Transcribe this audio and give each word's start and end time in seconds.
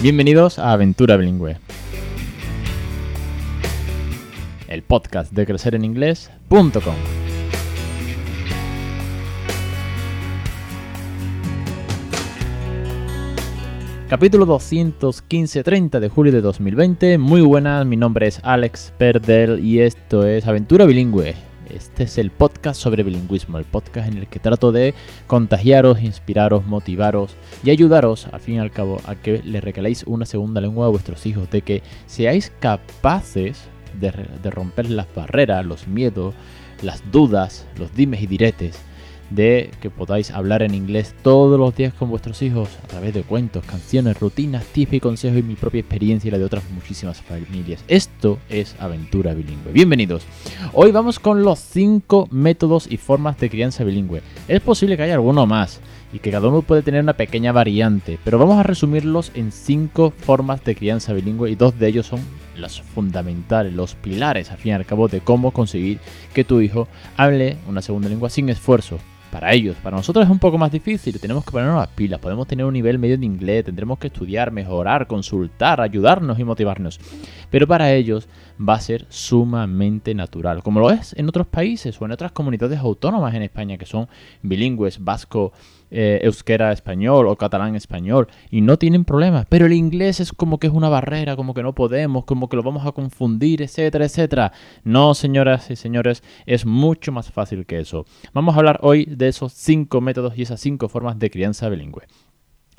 Bienvenidos 0.00 0.60
a 0.60 0.72
Aventura 0.72 1.16
Bilingüe, 1.16 1.56
el 4.68 4.82
podcast 4.84 5.32
de 5.32 5.44
crecereninglés.com. 5.44 6.94
Capítulo 14.08 14.46
215-30 14.46 15.98
de 15.98 16.08
julio 16.08 16.32
de 16.32 16.42
2020. 16.42 17.18
Muy 17.18 17.40
buenas, 17.40 17.84
mi 17.84 17.96
nombre 17.96 18.28
es 18.28 18.38
Alex 18.44 18.94
Perdel 18.98 19.64
y 19.64 19.80
esto 19.80 20.24
es 20.24 20.46
Aventura 20.46 20.84
Bilingüe. 20.84 21.47
Este 21.70 22.04
es 22.04 22.18
el 22.18 22.30
podcast 22.30 22.80
sobre 22.80 23.02
bilingüismo, 23.02 23.58
el 23.58 23.64
podcast 23.64 24.08
en 24.08 24.18
el 24.18 24.26
que 24.26 24.38
trato 24.38 24.72
de 24.72 24.94
contagiaros, 25.26 26.02
inspiraros, 26.02 26.66
motivaros 26.66 27.36
y 27.62 27.70
ayudaros, 27.70 28.26
al 28.32 28.40
fin 28.40 28.56
y 28.56 28.58
al 28.58 28.70
cabo, 28.70 29.00
a 29.06 29.14
que 29.14 29.42
le 29.42 29.60
regaléis 29.60 30.04
una 30.04 30.26
segunda 30.26 30.60
lengua 30.60 30.86
a 30.86 30.90
vuestros 30.90 31.26
hijos, 31.26 31.50
de 31.50 31.62
que 31.62 31.82
seáis 32.06 32.52
capaces 32.60 33.60
de, 34.00 34.12
de 34.42 34.50
romper 34.50 34.90
las 34.90 35.06
barreras, 35.14 35.64
los 35.66 35.88
miedos, 35.88 36.34
las 36.82 37.02
dudas, 37.10 37.66
los 37.76 37.94
dimes 37.94 38.22
y 38.22 38.26
diretes 38.26 38.80
de 39.30 39.70
que 39.80 39.90
podáis 39.90 40.30
hablar 40.30 40.62
en 40.62 40.74
inglés 40.74 41.14
todos 41.22 41.58
los 41.58 41.74
días 41.76 41.92
con 41.92 42.08
vuestros 42.08 42.40
hijos 42.42 42.68
a 42.82 42.86
través 42.86 43.14
de 43.14 43.22
cuentos, 43.22 43.64
canciones, 43.64 44.18
rutinas, 44.18 44.64
tips 44.66 44.94
y 44.94 45.00
consejos 45.00 45.38
y 45.38 45.42
mi 45.42 45.54
propia 45.54 45.80
experiencia 45.80 46.28
y 46.28 46.30
la 46.30 46.38
de 46.38 46.44
otras 46.44 46.64
muchísimas 46.70 47.20
familias. 47.20 47.84
Esto 47.88 48.38
es 48.48 48.74
Aventura 48.78 49.34
Bilingüe. 49.34 49.72
Bienvenidos. 49.72 50.24
Hoy 50.72 50.92
vamos 50.92 51.18
con 51.18 51.42
los 51.42 51.58
5 51.58 52.28
métodos 52.30 52.86
y 52.90 52.96
formas 52.96 53.38
de 53.38 53.50
crianza 53.50 53.84
bilingüe. 53.84 54.22
Es 54.48 54.60
posible 54.60 54.96
que 54.96 55.02
haya 55.02 55.14
alguno 55.14 55.46
más 55.46 55.80
y 56.12 56.20
que 56.20 56.30
cada 56.30 56.48
uno 56.48 56.62
puede 56.62 56.82
tener 56.82 57.02
una 57.02 57.12
pequeña 57.12 57.52
variante, 57.52 58.18
pero 58.24 58.38
vamos 58.38 58.56
a 58.56 58.62
resumirlos 58.62 59.30
en 59.34 59.52
5 59.52 60.14
formas 60.16 60.64
de 60.64 60.74
crianza 60.74 61.12
bilingüe 61.12 61.50
y 61.50 61.54
dos 61.54 61.78
de 61.78 61.88
ellos 61.88 62.06
son 62.06 62.20
los 62.56 62.80
fundamentales, 62.80 63.72
los 63.72 63.94
pilares, 63.94 64.50
al 64.50 64.58
fin 64.58 64.70
y 64.70 64.74
al 64.74 64.86
cabo, 64.86 65.06
de 65.06 65.20
cómo 65.20 65.52
conseguir 65.52 66.00
que 66.34 66.44
tu 66.44 66.60
hijo 66.60 66.88
hable 67.16 67.56
una 67.68 67.82
segunda 67.82 68.08
lengua 68.08 68.30
sin 68.30 68.48
esfuerzo 68.48 68.98
para 69.30 69.52
ellos. 69.52 69.76
Para 69.82 69.96
nosotros 69.96 70.24
es 70.24 70.30
un 70.30 70.38
poco 70.38 70.58
más 70.58 70.70
difícil, 70.72 71.18
tenemos 71.20 71.44
que 71.44 71.50
ponernos 71.50 71.76
las 71.76 71.88
pilas, 71.88 72.20
podemos 72.20 72.46
tener 72.46 72.64
un 72.64 72.72
nivel 72.72 72.98
medio 72.98 73.18
de 73.18 73.26
inglés, 73.26 73.64
tendremos 73.64 73.98
que 73.98 74.08
estudiar, 74.08 74.50
mejorar, 74.50 75.06
consultar, 75.06 75.80
ayudarnos 75.80 76.38
y 76.38 76.44
motivarnos. 76.44 77.00
Pero 77.50 77.66
para 77.66 77.92
ellos 77.92 78.28
va 78.60 78.74
a 78.74 78.80
ser 78.80 79.06
sumamente 79.08 80.14
natural, 80.14 80.62
como 80.62 80.80
lo 80.80 80.90
es 80.90 81.14
en 81.16 81.28
otros 81.28 81.46
países 81.46 82.00
o 82.00 82.04
en 82.04 82.12
otras 82.12 82.32
comunidades 82.32 82.78
autónomas 82.78 83.34
en 83.34 83.42
España 83.42 83.78
que 83.78 83.86
son 83.86 84.08
bilingües, 84.42 85.02
vasco, 85.02 85.52
eh, 85.90 86.20
euskera 86.22 86.72
español 86.72 87.26
o 87.28 87.36
catalán 87.36 87.74
español 87.74 88.28
y 88.50 88.60
no 88.60 88.78
tienen 88.78 89.04
problemas. 89.04 89.46
Pero 89.48 89.66
el 89.66 89.72
inglés 89.72 90.20
es 90.20 90.32
como 90.32 90.58
que 90.58 90.66
es 90.66 90.72
una 90.72 90.88
barrera, 90.88 91.36
como 91.36 91.54
que 91.54 91.62
no 91.62 91.74
podemos, 91.74 92.24
como 92.24 92.48
que 92.48 92.56
lo 92.56 92.62
vamos 92.62 92.86
a 92.86 92.92
confundir, 92.92 93.62
etcétera, 93.62 94.04
etcétera. 94.04 94.52
No, 94.84 95.14
señoras 95.14 95.70
y 95.70 95.76
señores, 95.76 96.22
es 96.46 96.66
mucho 96.66 97.12
más 97.12 97.30
fácil 97.30 97.66
que 97.66 97.80
eso. 97.80 98.06
Vamos 98.32 98.54
a 98.54 98.58
hablar 98.58 98.80
hoy 98.82 99.04
de 99.06 99.28
esos 99.28 99.52
cinco 99.52 100.00
métodos 100.00 100.36
y 100.36 100.42
esas 100.42 100.60
cinco 100.60 100.88
formas 100.88 101.18
de 101.18 101.30
crianza 101.30 101.68
bilingüe. 101.68 102.06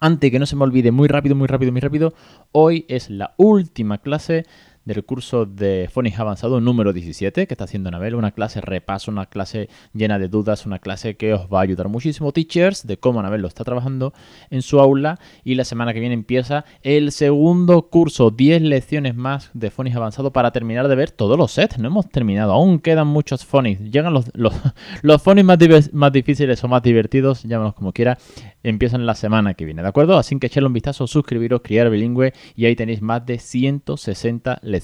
Antes 0.02 0.32
que 0.32 0.40
no 0.40 0.46
se 0.46 0.56
me 0.56 0.64
olvide, 0.64 0.92
muy 0.92 1.08
rápido, 1.08 1.36
muy 1.36 1.48
rápido, 1.48 1.72
muy 1.72 1.82
rápido, 1.82 2.14
hoy 2.54 2.86
es 2.88 3.10
la 3.10 3.34
última 3.38 3.98
clase 3.98 4.46
del 4.94 5.06
curso 5.06 5.46
de 5.46 5.88
Phonics 5.92 6.20
Avanzado 6.20 6.60
número 6.60 6.94
17 6.94 7.46
que 7.46 7.54
está 7.54 7.66
haciendo 7.66 7.90
Anabel, 7.90 8.16
una 8.16 8.32
clase 8.32 8.60
repaso, 8.60 9.12
una 9.12 9.28
clase 9.28 9.70
llena 9.94 10.18
de 10.18 10.30
dudas, 10.30 10.66
una 10.66 10.80
clase 10.80 11.16
que 11.16 11.34
os 11.34 11.42
va 11.42 11.60
a 11.60 11.62
ayudar 11.62 11.90
muchísimo, 11.90 12.32
teachers, 12.32 12.88
de 12.88 12.98
cómo 12.98 13.20
Anabel 13.20 13.42
lo 13.42 13.48
está 13.48 13.64
trabajando 13.64 14.14
en 14.50 14.64
su 14.64 14.80
aula 14.80 15.20
y 15.44 15.54
la 15.56 15.64
semana 15.64 15.94
que 15.94 16.00
viene 16.00 16.16
empieza 16.16 16.66
el 16.82 17.12
segundo 17.12 17.84
curso, 17.84 18.32
10 18.32 18.64
lecciones 18.64 19.16
más 19.16 19.52
de 19.54 19.70
Phonics 19.70 19.96
Avanzado 19.96 20.34
para 20.34 20.52
terminar 20.52 20.88
de 20.88 20.96
ver 20.96 21.12
todos 21.12 21.38
los 21.38 21.52
sets, 21.52 21.78
no 21.78 21.88
hemos 21.88 22.10
terminado, 22.10 22.54
aún 22.54 22.80
quedan 22.80 23.08
muchos 23.08 23.46
Phonics, 23.46 23.92
llegan 23.92 24.14
los, 24.14 24.32
los, 24.34 24.56
los 25.04 25.22
Phonics 25.22 25.46
más, 25.46 25.94
más 25.94 26.12
difíciles 26.12 26.64
o 26.64 26.68
más 26.68 26.82
divertidos, 26.82 27.44
llámanos 27.44 27.76
como 27.76 27.94
quiera, 27.94 28.18
empiezan 28.64 29.06
la 29.06 29.14
semana 29.14 29.54
que 29.54 29.66
viene, 29.66 29.84
¿de 29.84 29.88
acuerdo? 29.88 30.18
Así 30.18 30.38
que 30.40 30.48
echarle 30.48 30.68
un 30.68 30.74
vistazo, 30.74 31.06
suscribiros, 31.06 31.62
criar 31.62 31.92
bilingüe 31.92 32.34
y 32.56 32.66
ahí 32.66 32.76
tenéis 32.76 33.04
más 33.04 33.24
de 33.26 33.38
160 33.38 34.60
lecciones. 34.64 34.79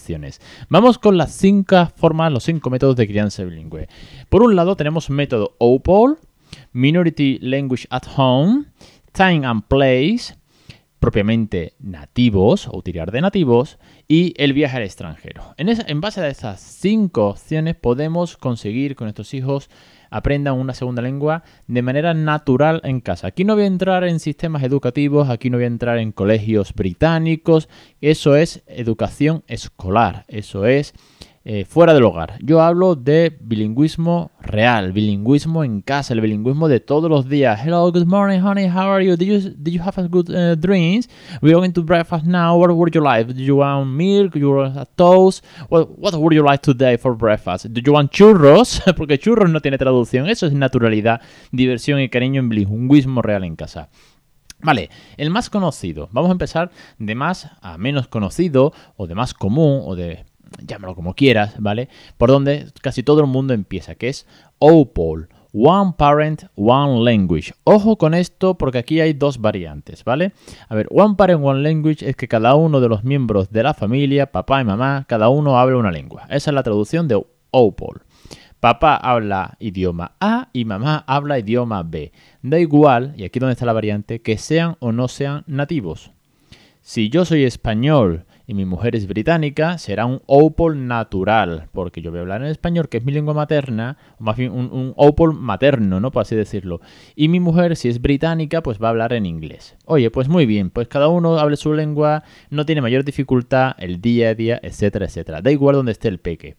Vamos 0.69 0.97
con 0.97 1.17
las 1.17 1.31
cinco 1.33 1.91
formas, 1.95 2.31
los 2.31 2.43
cinco 2.43 2.69
métodos 2.69 2.95
de 2.95 3.07
crianza 3.07 3.43
bilingüe. 3.43 3.87
Por 4.29 4.41
un 4.41 4.55
lado 4.55 4.75
tenemos 4.75 5.09
método 5.09 5.55
OPOL, 5.59 6.17
Minority 6.73 7.39
Language 7.41 7.87
at 7.89 8.03
Home, 8.15 8.65
Time 9.11 9.45
and 9.45 9.63
Place, 9.67 10.35
propiamente 10.99 11.73
nativos 11.79 12.67
o 12.71 12.81
tirar 12.81 13.11
de 13.11 13.21
nativos 13.21 13.77
y 14.07 14.33
el 14.37 14.53
viaje 14.53 14.77
al 14.77 14.83
extranjero. 14.83 15.55
En, 15.57 16.01
base 16.01 16.21
a 16.21 16.27
esas 16.27 16.59
cinco 16.59 17.29
opciones 17.29 17.75
podemos 17.75 18.37
conseguir 18.37 18.95
con 18.95 19.05
nuestros 19.05 19.33
hijos 19.33 19.69
aprendan 20.11 20.55
una 20.55 20.73
segunda 20.73 21.01
lengua 21.01 21.43
de 21.67 21.81
manera 21.81 22.13
natural 22.13 22.81
en 22.83 23.01
casa. 23.01 23.27
Aquí 23.27 23.43
no 23.43 23.55
voy 23.55 23.63
a 23.63 23.67
entrar 23.67 24.03
en 24.03 24.19
sistemas 24.19 24.63
educativos, 24.63 25.29
aquí 25.29 25.49
no 25.49 25.57
voy 25.57 25.65
a 25.65 25.67
entrar 25.67 25.97
en 25.97 26.11
colegios 26.11 26.73
británicos, 26.73 27.67
eso 28.01 28.35
es 28.35 28.63
educación 28.67 29.43
escolar, 29.47 30.25
eso 30.27 30.65
es 30.65 30.93
eh, 31.47 31.63
fuera 31.63 31.93
del 31.93 32.03
hogar. 32.03 32.39
Yo 32.41 32.59
hablo 32.59 32.95
de 32.95 33.37
bilingüismo 33.39 34.31
real, 34.41 34.91
bilingüismo 34.93 35.63
en 35.63 35.81
casa, 35.81 36.15
el 36.15 36.21
bilingüismo 36.21 36.67
de 36.67 36.79
todos 36.79 37.07
los 37.07 37.29
días. 37.29 37.63
Hello, 37.63 37.91
good 37.91 38.07
morning, 38.07 38.39
honey, 38.41 38.67
how 38.67 38.91
are 38.91 39.05
you? 39.05 39.15
Did 39.15 39.27
you, 39.27 39.51
did 39.55 39.73
you 39.75 39.79
have 39.79 40.01
a 40.01 40.07
good 40.07 40.27
uh, 40.31 40.55
dreams? 40.55 41.07
We're 41.43 41.53
going 41.53 41.71
to 41.73 41.83
breakfast 41.83 42.25
now. 42.25 42.57
What 42.57 42.71
would 42.75 42.95
you 42.95 43.01
like? 43.01 43.31
Do 43.31 43.43
you 43.43 43.57
want 43.57 43.91
milk? 43.91 44.33
Do 44.33 44.39
you 44.39 44.49
want 44.49 44.89
toast? 44.97 45.45
What, 45.69 45.99
what 45.99 46.15
would 46.15 46.33
you 46.33 46.43
like 46.43 46.63
today 46.63 46.97
for 46.97 47.15
breakfast? 47.15 47.71
Do 47.71 47.79
you 47.79 47.93
want 47.93 48.11
churros? 48.11 48.81
Porque 48.97 49.19
churros 49.19 49.47
no 49.51 49.59
tiene 49.59 49.77
traducción. 49.77 50.27
Eso 50.27 50.47
es 50.47 50.53
naturalidad, 50.53 51.21
diversión 51.51 51.99
y 51.99 52.09
cariño 52.09 52.39
en 52.39 52.49
bilingüismo 52.49 53.21
real 53.21 53.43
en 53.43 53.55
casa. 53.55 53.89
Vale, 54.63 54.89
el 55.17 55.29
más 55.29 55.51
conocido. 55.51 56.09
Vamos 56.11 56.29
a 56.29 56.31
empezar 56.31 56.71
de 56.97 57.13
más 57.13 57.51
a 57.61 57.77
menos 57.77 58.07
conocido, 58.07 58.73
o 58.97 59.05
de 59.05 59.13
más 59.13 59.35
común, 59.35 59.83
o 59.85 59.95
de 59.95 60.25
llámalo 60.65 60.95
como 60.95 61.13
quieras, 61.13 61.55
¿vale? 61.59 61.89
Por 62.17 62.29
donde 62.29 62.67
casi 62.81 63.03
todo 63.03 63.21
el 63.21 63.27
mundo 63.27 63.53
empieza, 63.53 63.95
que 63.95 64.09
es 64.09 64.27
OPOL. 64.59 65.29
One 65.57 65.93
Parent, 65.97 66.43
One 66.55 67.01
Language. 67.05 67.53
Ojo 67.63 67.97
con 67.97 68.13
esto 68.13 68.57
porque 68.57 68.79
aquí 68.79 68.99
hay 68.99 69.13
dos 69.13 69.39
variantes, 69.39 70.03
¿vale? 70.03 70.33
A 70.67 70.75
ver, 70.75 70.87
One 70.91 71.15
Parent, 71.15 71.41
One 71.41 71.61
Language 71.61 72.09
es 72.09 72.17
que 72.17 72.27
cada 72.27 72.55
uno 72.55 72.81
de 72.81 72.89
los 72.89 73.05
miembros 73.05 73.49
de 73.51 73.63
la 73.63 73.73
familia, 73.73 74.33
papá 74.33 74.59
y 74.59 74.65
mamá, 74.65 75.05
cada 75.07 75.29
uno 75.29 75.57
habla 75.57 75.77
una 75.77 75.91
lengua. 75.91 76.23
Esa 76.29 76.51
es 76.51 76.53
la 76.55 76.63
traducción 76.63 77.07
de 77.07 77.25
OPOL. 77.51 78.01
Papá 78.59 78.97
habla 78.97 79.55
idioma 79.59 80.13
A 80.19 80.49
y 80.51 80.65
mamá 80.65 81.05
habla 81.07 81.39
idioma 81.39 81.83
B. 81.83 82.11
Da 82.41 82.59
igual, 82.59 83.13
y 83.15 83.23
aquí 83.23 83.39
donde 83.39 83.53
está 83.53 83.65
la 83.65 83.71
variante, 83.71 84.21
que 84.21 84.37
sean 84.37 84.75
o 84.79 84.91
no 84.91 85.07
sean 85.07 85.43
nativos. 85.47 86.11
Si 86.81 87.09
yo 87.09 87.23
soy 87.25 87.45
español 87.45 88.25
y 88.47 88.53
mi 88.53 88.65
mujer 88.65 88.95
es 88.95 89.07
británica, 89.07 89.77
será 89.77 90.05
un 90.05 90.21
OPOL 90.27 90.87
natural, 90.87 91.67
porque 91.71 92.01
yo 92.01 92.11
voy 92.11 92.19
a 92.19 92.21
hablar 92.21 92.41
en 92.41 92.49
español, 92.49 92.89
que 92.89 92.97
es 92.97 93.05
mi 93.05 93.11
lengua 93.11 93.33
materna, 93.33 93.97
o 94.19 94.23
más 94.23 94.37
bien 94.37 94.51
un, 94.51 94.93
un 94.95 95.35
materno, 95.39 95.99
¿no? 95.99 96.11
Por 96.11 96.21
así 96.21 96.35
decirlo. 96.35 96.79
Y 97.15 97.27
mi 97.27 97.39
mujer, 97.39 97.75
si 97.75 97.89
es 97.89 98.01
británica, 98.01 98.61
pues 98.61 98.81
va 98.81 98.87
a 98.87 98.89
hablar 98.91 99.13
en 99.13 99.25
inglés. 99.25 99.75
Oye, 99.85 100.11
pues 100.11 100.29
muy 100.29 100.45
bien, 100.45 100.69
pues 100.69 100.87
cada 100.87 101.07
uno 101.07 101.39
hable 101.39 101.57
su 101.57 101.73
lengua, 101.73 102.23
no 102.49 102.65
tiene 102.65 102.81
mayor 102.81 103.03
dificultad 103.03 103.75
el 103.79 103.99
día 103.99 104.29
a 104.29 104.35
día, 104.35 104.59
etcétera, 104.61 105.05
etcétera. 105.05 105.41
Da 105.41 105.51
igual 105.51 105.75
donde 105.75 105.91
esté 105.91 106.07
el 106.07 106.19
peque. 106.19 106.55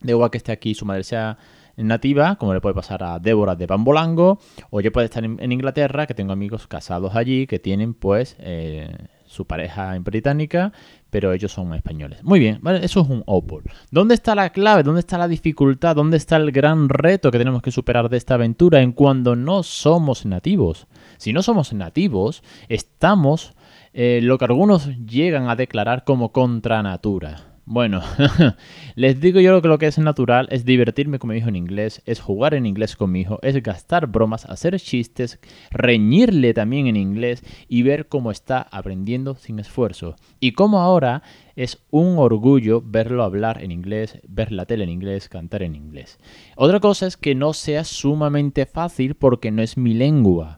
Da 0.00 0.12
igual 0.12 0.30
que 0.30 0.38
esté 0.38 0.52
aquí, 0.52 0.74
su 0.74 0.86
madre 0.86 1.04
sea 1.04 1.36
nativa, 1.76 2.36
como 2.36 2.54
le 2.54 2.60
puede 2.60 2.74
pasar 2.74 3.02
a 3.02 3.18
Débora 3.18 3.56
de 3.56 3.66
Bambolango, 3.66 4.38
o 4.70 4.80
yo 4.80 4.92
puedo 4.92 5.04
estar 5.04 5.24
en, 5.24 5.52
Inglaterra, 5.52 6.06
que 6.06 6.14
tengo 6.14 6.32
amigos 6.32 6.66
casados 6.66 7.14
allí, 7.14 7.46
que 7.46 7.58
tienen 7.58 7.92
pues... 7.92 8.36
Eh, 8.38 8.90
su 9.30 9.46
pareja 9.46 9.94
en 9.94 10.02
británica, 10.02 10.72
pero 11.10 11.32
ellos 11.32 11.52
son 11.52 11.74
españoles. 11.74 12.22
Muy 12.22 12.40
bien. 12.40 12.60
Eso 12.82 13.00
es 13.00 13.08
un 13.08 13.22
OPOL. 13.26 13.64
¿Dónde 13.90 14.14
está 14.14 14.34
la 14.34 14.50
clave? 14.50 14.82
¿Dónde 14.82 15.00
está 15.00 15.18
la 15.18 15.28
dificultad? 15.28 15.96
¿Dónde 15.96 16.16
está 16.16 16.36
el 16.36 16.52
gran 16.52 16.88
reto 16.88 17.30
que 17.30 17.38
tenemos 17.38 17.62
que 17.62 17.72
superar 17.72 18.08
de 18.08 18.16
esta 18.16 18.34
aventura 18.34 18.80
en 18.80 18.92
cuando 18.92 19.36
no 19.36 19.62
somos 19.62 20.24
nativos? 20.24 20.86
Si 21.18 21.32
no 21.32 21.42
somos 21.42 21.72
nativos, 21.72 22.42
estamos 22.68 23.54
eh, 23.92 24.20
lo 24.22 24.38
que 24.38 24.44
algunos 24.44 24.88
llegan 25.04 25.48
a 25.48 25.56
declarar 25.56 26.04
como 26.04 26.32
contra 26.32 26.82
natura. 26.82 27.49
Bueno, 27.72 28.02
les 28.96 29.20
digo 29.20 29.38
yo 29.38 29.62
que 29.62 29.68
lo 29.68 29.78
que 29.78 29.86
es 29.86 29.96
natural 29.96 30.48
es 30.50 30.64
divertirme 30.64 31.20
con 31.20 31.30
mi 31.30 31.36
hijo 31.36 31.48
en 31.48 31.54
inglés, 31.54 32.02
es 32.04 32.18
jugar 32.18 32.54
en 32.54 32.66
inglés 32.66 32.96
con 32.96 33.12
mi 33.12 33.20
hijo, 33.20 33.38
es 33.42 33.62
gastar 33.62 34.08
bromas, 34.08 34.44
hacer 34.46 34.80
chistes, 34.80 35.38
reñirle 35.70 36.52
también 36.52 36.88
en 36.88 36.96
inglés 36.96 37.44
y 37.68 37.84
ver 37.84 38.08
cómo 38.08 38.32
está 38.32 38.60
aprendiendo 38.60 39.36
sin 39.36 39.60
esfuerzo. 39.60 40.16
Y 40.40 40.50
cómo 40.50 40.80
ahora 40.80 41.22
es 41.54 41.78
un 41.90 42.18
orgullo 42.18 42.82
verlo 42.84 43.22
hablar 43.22 43.62
en 43.62 43.70
inglés, 43.70 44.18
ver 44.26 44.50
la 44.50 44.66
tele 44.66 44.82
en 44.82 44.90
inglés, 44.90 45.28
cantar 45.28 45.62
en 45.62 45.76
inglés. 45.76 46.18
Otra 46.56 46.80
cosa 46.80 47.06
es 47.06 47.16
que 47.16 47.36
no 47.36 47.52
sea 47.52 47.84
sumamente 47.84 48.66
fácil 48.66 49.14
porque 49.14 49.52
no 49.52 49.62
es 49.62 49.76
mi 49.76 49.94
lengua. 49.94 50.56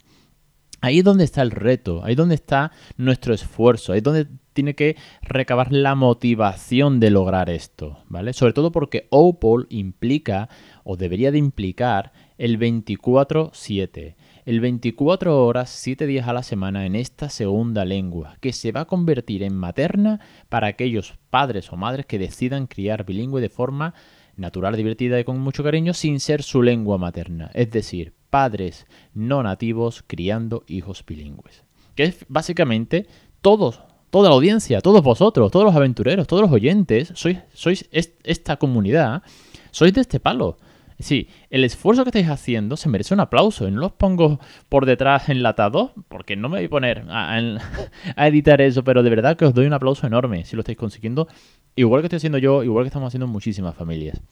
Ahí 0.82 0.98
es 0.98 1.04
donde 1.04 1.22
está 1.22 1.42
el 1.42 1.52
reto, 1.52 2.04
ahí 2.04 2.12
es 2.12 2.16
donde 2.16 2.34
está 2.34 2.72
nuestro 2.96 3.32
esfuerzo, 3.32 3.92
ahí 3.92 3.98
es 3.98 4.02
donde 4.02 4.26
tiene 4.52 4.74
que 4.74 4.96
recabar 5.22 5.72
la 5.72 5.94
motivación 5.94 6.98
de 6.98 7.10
lograr 7.10 7.50
esto, 7.50 8.00
¿vale? 8.08 8.32
Sobre 8.32 8.52
todo 8.52 8.72
porque 8.72 9.06
OPOL 9.10 9.68
implica, 9.70 10.48
o 10.82 10.96
debería 10.96 11.30
de 11.30 11.38
implicar, 11.38 12.12
el 12.36 12.58
24-7. 12.58 14.16
El 14.44 14.58
24 14.58 15.46
horas, 15.46 15.70
7 15.70 16.04
días 16.08 16.26
a 16.26 16.32
la 16.32 16.42
semana 16.42 16.84
en 16.84 16.96
esta 16.96 17.28
segunda 17.28 17.84
lengua, 17.84 18.36
que 18.40 18.52
se 18.52 18.72
va 18.72 18.80
a 18.80 18.86
convertir 18.86 19.44
en 19.44 19.54
materna 19.54 20.18
para 20.48 20.66
aquellos 20.66 21.14
padres 21.30 21.72
o 21.72 21.76
madres 21.76 22.06
que 22.06 22.18
decidan 22.18 22.66
criar 22.66 23.06
bilingüe 23.06 23.40
de 23.40 23.50
forma 23.50 23.94
natural, 24.34 24.74
divertida 24.74 25.20
y 25.20 25.24
con 25.24 25.38
mucho 25.38 25.62
cariño 25.62 25.94
sin 25.94 26.18
ser 26.18 26.42
su 26.42 26.60
lengua 26.60 26.98
materna. 26.98 27.52
Es 27.54 27.70
decir, 27.70 28.14
padres 28.32 28.86
no 29.12 29.42
nativos 29.42 30.02
criando 30.06 30.64
hijos 30.66 31.04
bilingües. 31.06 31.64
Que 31.94 32.04
es 32.04 32.24
básicamente 32.28 33.06
todos, 33.42 33.82
toda 34.08 34.30
la 34.30 34.34
audiencia, 34.34 34.80
todos 34.80 35.02
vosotros, 35.02 35.50
todos 35.50 35.66
los 35.66 35.76
aventureros, 35.76 36.26
todos 36.26 36.42
los 36.42 36.50
oyentes, 36.50 37.12
sois, 37.14 37.40
sois 37.52 37.86
esta 37.92 38.56
comunidad, 38.56 39.22
sois 39.70 39.92
de 39.92 40.00
este 40.00 40.18
palo. 40.18 40.56
Sí, 40.98 41.28
el 41.50 41.64
esfuerzo 41.64 42.04
que 42.04 42.08
estáis 42.08 42.28
haciendo 42.28 42.78
se 42.78 42.88
merece 42.88 43.12
un 43.12 43.20
aplauso. 43.20 43.70
No 43.70 43.80
los 43.80 43.92
pongo 43.92 44.40
por 44.70 44.86
detrás 44.86 45.28
enlatados, 45.28 45.90
porque 46.08 46.34
no 46.34 46.48
me 46.48 46.58
voy 46.58 46.66
a 46.66 46.70
poner 46.70 47.04
a, 47.10 47.36
a, 47.36 48.28
editar 48.28 48.62
eso, 48.62 48.82
pero 48.82 49.02
de 49.02 49.10
verdad 49.10 49.36
que 49.36 49.44
os 49.44 49.52
doy 49.52 49.66
un 49.66 49.74
aplauso 49.74 50.06
enorme 50.06 50.46
si 50.46 50.56
lo 50.56 50.60
estáis 50.60 50.78
consiguiendo. 50.78 51.28
Igual 51.76 52.00
que 52.00 52.06
estoy 52.06 52.16
haciendo 52.18 52.38
yo, 52.38 52.62
igual 52.62 52.84
que 52.84 52.88
estamos 52.88 53.08
haciendo 53.08 53.26
muchísimas 53.26 53.74
familias. 53.74 54.22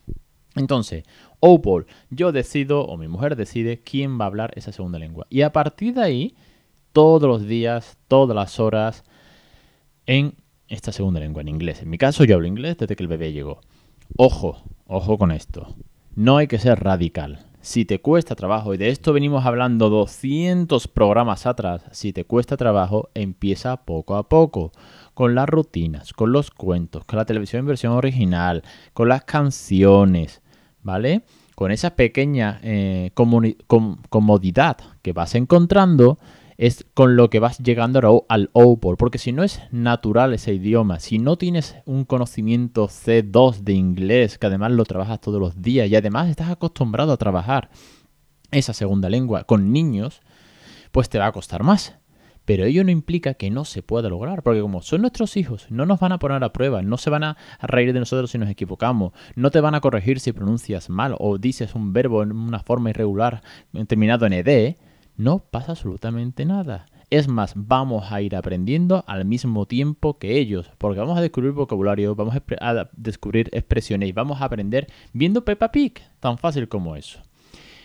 Entonces, 0.56 1.04
Opal, 1.38 1.86
yo 2.10 2.32
decido, 2.32 2.84
o 2.84 2.96
mi 2.96 3.08
mujer 3.08 3.36
decide, 3.36 3.80
quién 3.82 4.18
va 4.20 4.24
a 4.24 4.28
hablar 4.28 4.52
esa 4.56 4.72
segunda 4.72 4.98
lengua. 4.98 5.26
Y 5.30 5.42
a 5.42 5.52
partir 5.52 5.94
de 5.94 6.02
ahí, 6.02 6.34
todos 6.92 7.28
los 7.28 7.46
días, 7.46 7.98
todas 8.08 8.34
las 8.34 8.58
horas, 8.58 9.04
en 10.06 10.34
esta 10.68 10.92
segunda 10.92 11.20
lengua, 11.20 11.42
en 11.42 11.48
inglés. 11.48 11.82
En 11.82 11.90
mi 11.90 11.98
caso, 11.98 12.24
yo 12.24 12.34
hablo 12.34 12.46
inglés 12.46 12.76
desde 12.78 12.96
que 12.96 13.02
el 13.02 13.08
bebé 13.08 13.32
llegó. 13.32 13.60
Ojo, 14.16 14.62
ojo 14.86 15.18
con 15.18 15.30
esto. 15.30 15.74
No 16.14 16.36
hay 16.36 16.48
que 16.48 16.58
ser 16.58 16.80
radical. 16.80 17.46
Si 17.62 17.84
te 17.84 18.00
cuesta 18.00 18.34
trabajo, 18.34 18.72
y 18.74 18.78
de 18.78 18.88
esto 18.88 19.12
venimos 19.12 19.44
hablando 19.44 19.90
200 19.90 20.88
programas 20.88 21.46
atrás, 21.46 21.82
si 21.92 22.12
te 22.12 22.24
cuesta 22.24 22.56
trabajo, 22.56 23.10
empieza 23.14 23.84
poco 23.84 24.16
a 24.16 24.28
poco 24.28 24.72
con 25.20 25.34
las 25.34 25.50
rutinas, 25.50 26.14
con 26.14 26.32
los 26.32 26.50
cuentos, 26.50 27.04
con 27.04 27.18
la 27.18 27.26
televisión 27.26 27.60
en 27.60 27.66
versión 27.66 27.92
original, 27.92 28.62
con 28.94 29.10
las 29.10 29.22
canciones, 29.24 30.40
¿vale? 30.82 31.24
Con 31.54 31.72
esa 31.72 31.94
pequeña 31.94 32.58
eh, 32.62 33.10
comodidad 34.08 34.78
que 35.02 35.12
vas 35.12 35.34
encontrando, 35.34 36.18
es 36.56 36.86
con 36.94 37.16
lo 37.16 37.28
que 37.28 37.38
vas 37.38 37.58
llegando 37.58 38.24
al 38.30 38.48
OPOL, 38.54 38.96
porque 38.96 39.18
si 39.18 39.32
no 39.32 39.42
es 39.42 39.60
natural 39.70 40.32
ese 40.32 40.54
idioma, 40.54 41.00
si 41.00 41.18
no 41.18 41.36
tienes 41.36 41.76
un 41.84 42.06
conocimiento 42.06 42.88
C2 42.88 43.58
de 43.58 43.74
inglés, 43.74 44.38
que 44.38 44.46
además 44.46 44.72
lo 44.72 44.86
trabajas 44.86 45.20
todos 45.20 45.38
los 45.38 45.60
días 45.60 45.86
y 45.90 45.96
además 45.96 46.30
estás 46.30 46.48
acostumbrado 46.48 47.12
a 47.12 47.18
trabajar 47.18 47.68
esa 48.52 48.72
segunda 48.72 49.10
lengua 49.10 49.44
con 49.44 49.70
niños, 49.70 50.22
pues 50.92 51.10
te 51.10 51.18
va 51.18 51.26
a 51.26 51.32
costar 51.32 51.62
más. 51.62 51.99
Pero 52.50 52.64
ello 52.64 52.82
no 52.82 52.90
implica 52.90 53.34
que 53.34 53.48
no 53.48 53.64
se 53.64 53.80
pueda 53.80 54.08
lograr, 54.08 54.42
porque 54.42 54.60
como 54.60 54.82
son 54.82 55.02
nuestros 55.02 55.36
hijos, 55.36 55.68
no 55.70 55.86
nos 55.86 56.00
van 56.00 56.10
a 56.10 56.18
poner 56.18 56.42
a 56.42 56.52
prueba, 56.52 56.82
no 56.82 56.96
se 56.96 57.08
van 57.08 57.22
a 57.22 57.36
reír 57.62 57.92
de 57.92 58.00
nosotros 58.00 58.32
si 58.32 58.38
nos 58.38 58.50
equivocamos, 58.50 59.12
no 59.36 59.52
te 59.52 59.60
van 59.60 59.76
a 59.76 59.80
corregir 59.80 60.18
si 60.18 60.32
pronuncias 60.32 60.90
mal 60.90 61.14
o 61.20 61.38
dices 61.38 61.76
un 61.76 61.92
verbo 61.92 62.24
en 62.24 62.32
una 62.32 62.58
forma 62.58 62.90
irregular 62.90 63.44
terminado 63.86 64.26
en 64.26 64.32
ed, 64.32 64.74
no 65.16 65.38
pasa 65.38 65.70
absolutamente 65.70 66.44
nada. 66.44 66.86
Es 67.08 67.28
más, 67.28 67.52
vamos 67.54 68.10
a 68.10 68.20
ir 68.20 68.34
aprendiendo 68.34 69.04
al 69.06 69.26
mismo 69.26 69.66
tiempo 69.66 70.18
que 70.18 70.36
ellos, 70.36 70.72
porque 70.78 70.98
vamos 70.98 71.18
a 71.18 71.22
descubrir 71.22 71.52
vocabulario, 71.52 72.16
vamos 72.16 72.34
a 72.34 72.90
descubrir 72.96 73.48
expresiones 73.52 74.08
y 74.08 74.12
vamos 74.12 74.40
a 74.40 74.46
aprender 74.46 74.88
viendo 75.12 75.44
Peppa 75.44 75.70
Pig, 75.70 76.00
tan 76.18 76.36
fácil 76.36 76.66
como 76.66 76.96
eso. 76.96 77.20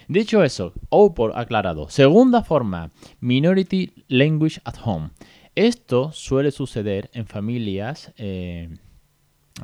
Dicho 0.07 0.43
eso, 0.43 0.73
OPOL 0.89 1.31
aclarado. 1.35 1.89
Segunda 1.89 2.43
forma, 2.43 2.91
Minority 3.21 4.05
Language 4.07 4.61
at 4.63 4.75
Home. 4.83 5.09
Esto 5.55 6.11
suele 6.11 6.51
suceder 6.51 7.09
en 7.13 7.25
familias, 7.25 8.13
eh, 8.17 8.77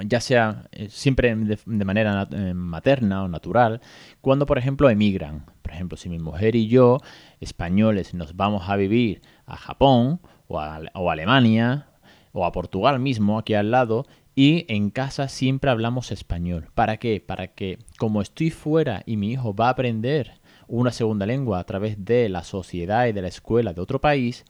ya 0.04 0.20
sea 0.20 0.68
eh, 0.72 0.90
siempre 0.90 1.36
de, 1.36 1.86
manera 1.86 2.28
eh, 2.32 2.56
materna 2.56 3.24
o 3.24 3.28
natural, 3.28 3.82
cuando 4.20 4.48
por 4.48 4.58
ejemplo 4.58 4.90
emigran. 4.90 5.46
Por 5.62 5.74
ejemplo, 5.74 5.96
si 5.96 6.10
mi 6.10 6.18
mujer 6.18 6.56
y 6.56 6.68
yo, 6.68 6.98
españoles, 7.40 8.16
nos 8.16 8.36
vamos 8.36 8.68
a 8.68 8.76
vivir 8.78 9.22
a 9.46 9.58
Japón 9.58 10.22
o 10.48 10.60
a, 10.60 10.82
o 10.96 11.10
a 11.12 11.14
Alemania 11.14 11.88
o 12.34 12.46
a 12.46 12.52
Portugal 12.52 13.00
mismo, 13.00 13.38
aquí 13.38 13.54
al 13.54 13.70
lado, 13.70 14.08
y 14.36 14.66
en 14.68 14.89
casa 14.89 15.28
siempre 15.28 15.72
hablamos 15.72 16.12
español. 16.12 16.69
¿Para 16.74 16.98
qué? 16.98 17.19
Para 17.25 17.48
que 17.48 17.80
como 17.98 18.22
estoy 18.22 18.50
fuera 18.50 19.04
y 19.06 19.18
mi 19.18 19.31
hijo 19.31 19.54
va 19.54 19.68
a 19.68 19.72
aprender 19.72 20.39
una 20.68 20.92
segunda 20.92 21.25
lengua 21.25 21.60
a 21.60 21.66
través 21.66 22.06
de 22.06 22.30
la 22.30 22.44
sociedad 22.44 23.07
y 23.07 23.12
de 23.12 23.22
la 23.22 23.28
escuela 23.28 23.74
de 23.74 23.81
otro 23.81 24.00
país, 24.00 24.45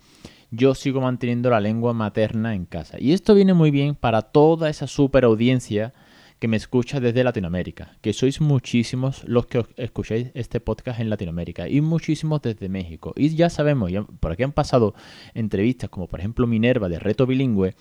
yo 0.51 0.75
sigo 0.75 1.01
manteniendo 1.01 1.49
la 1.49 1.59
lengua 1.59 1.93
materna 1.93 2.53
en 2.53 2.65
casa. 2.65 2.97
Y 2.99 3.13
esto 3.13 3.33
viene 3.33 3.53
muy 3.53 3.71
bien 3.71 3.95
para 3.95 4.21
toda 4.21 4.69
esa 4.69 4.85
super 4.85 5.23
audiencia 5.23 5.93
que 6.37 6.47
me 6.47 6.57
escucha 6.57 6.99
desde 6.99 7.23
Latinoamérica, 7.23 7.97
que 8.01 8.13
sois 8.13 8.41
muchísimos 8.41 9.23
los 9.25 9.45
que 9.45 9.63
escucháis 9.77 10.31
este 10.33 10.59
podcast 10.59 10.99
en 10.99 11.09
Latinoamérica 11.09 11.69
y 11.69 11.81
muchísimos 11.81 12.41
desde 12.41 12.67
México. 12.67 13.13
Y 13.15 13.29
ya 13.35 13.49
sabemos, 13.49 13.91
por 14.19 14.31
aquí 14.31 14.43
han 14.43 14.51
pasado 14.51 14.95
entrevistas 15.35 15.89
como 15.89 16.07
por 16.07 16.19
ejemplo 16.19 16.47
Minerva 16.47 16.89
de 16.89 16.97
Reto 16.97 17.27
Bilingüe, 17.27 17.75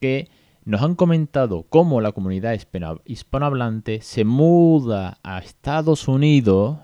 que 0.00 0.28
nos 0.66 0.82
han 0.82 0.96
comentado 0.96 1.62
cómo 1.68 2.00
la 2.00 2.10
comunidad 2.10 2.58
hispanohablante 3.04 4.00
se 4.02 4.24
muda 4.24 5.18
a 5.22 5.38
Estados 5.38 6.08
Unidos 6.08 6.78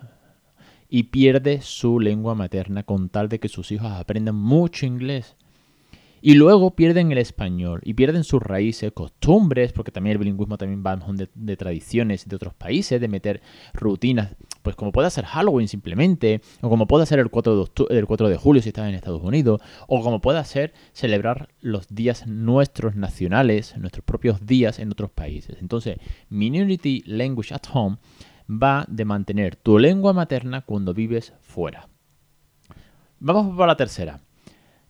y 0.88 1.04
pierde 1.04 1.60
su 1.62 1.98
lengua 1.98 2.36
materna 2.36 2.84
con 2.84 3.08
tal 3.08 3.28
de 3.28 3.40
que 3.40 3.48
sus 3.48 3.72
hijos 3.72 3.90
aprendan 3.90 4.36
mucho 4.36 4.86
inglés. 4.86 5.36
Y 6.20 6.34
luego 6.34 6.76
pierden 6.76 7.10
el 7.10 7.18
español 7.18 7.80
y 7.82 7.94
pierden 7.94 8.22
sus 8.22 8.40
raíces, 8.40 8.92
costumbres, 8.92 9.72
porque 9.72 9.90
también 9.90 10.12
el 10.12 10.18
bilingüismo 10.18 10.56
también 10.58 10.84
va 10.86 10.94
de, 10.96 11.28
de 11.34 11.56
tradiciones 11.56 12.28
de 12.28 12.36
otros 12.36 12.54
países, 12.54 13.00
de 13.00 13.08
meter 13.08 13.42
rutinas, 13.74 14.36
pues 14.62 14.76
como 14.76 14.92
puede 14.92 15.10
ser 15.10 15.24
Halloween 15.24 15.68
simplemente, 15.68 16.40
o 16.60 16.68
como 16.68 16.86
puede 16.86 17.06
ser 17.06 17.18
el 17.18 17.30
4 17.30 17.64
de, 17.64 17.98
el 17.98 18.06
4 18.06 18.28
de 18.28 18.36
julio 18.36 18.62
si 18.62 18.70
estás 18.70 18.88
en 18.88 18.94
Estados 18.94 19.22
Unidos, 19.22 19.60
o 19.88 20.02
como 20.02 20.20
puede 20.20 20.42
ser 20.44 20.72
celebrar 20.92 21.48
los 21.60 21.88
días 21.88 22.26
nuestros 22.26 22.96
nacionales, 22.96 23.76
nuestros 23.76 24.04
propios 24.04 24.46
días 24.46 24.78
en 24.78 24.90
otros 24.90 25.10
países. 25.10 25.56
Entonces, 25.60 25.98
Minority 26.28 27.02
Language 27.06 27.54
at 27.54 27.64
Home 27.72 27.98
va 28.48 28.84
de 28.88 29.04
mantener 29.04 29.56
tu 29.56 29.78
lengua 29.78 30.12
materna 30.12 30.62
cuando 30.62 30.94
vives 30.94 31.32
fuera. 31.40 31.88
Vamos 33.20 33.56
por 33.56 33.66
la 33.66 33.76
tercera 33.76 34.20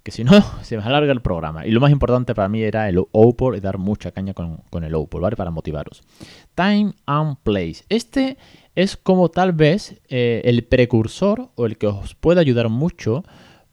que 0.02 0.11
si 0.11 0.25
no, 0.25 0.32
se 0.62 0.76
me 0.76 0.82
alarga 0.82 1.12
el 1.12 1.23
programa. 1.23 1.66
Y 1.66 1.71
lo 1.71 1.80
más 1.80 1.90
importante 1.90 2.35
para 2.35 2.49
mí 2.49 2.62
era 2.62 2.88
el 2.88 2.99
OPOR 2.99 3.56
y 3.56 3.61
dar 3.61 3.78
mucha 3.78 4.12
caña 4.12 4.35
con, 4.35 4.85
el 4.85 4.94
OPOR, 4.94 5.23
¿vale? 5.23 5.37
Para 5.37 5.50
motivaros. 5.50 6.02
Time 6.54 6.92
and 7.06 7.37
Place. 7.42 7.85
Este 7.88 8.37
es 8.75 8.97
como 8.97 9.30
tal 9.30 9.52
vez 9.52 10.00
eh, 10.09 10.42
el 10.44 10.64
precursor 10.64 11.50
o 11.54 11.66
el 11.66 11.78
que 11.78 11.87
os 11.87 12.14
puede 12.14 12.40
ayudar 12.40 12.68
mucho 12.68 13.25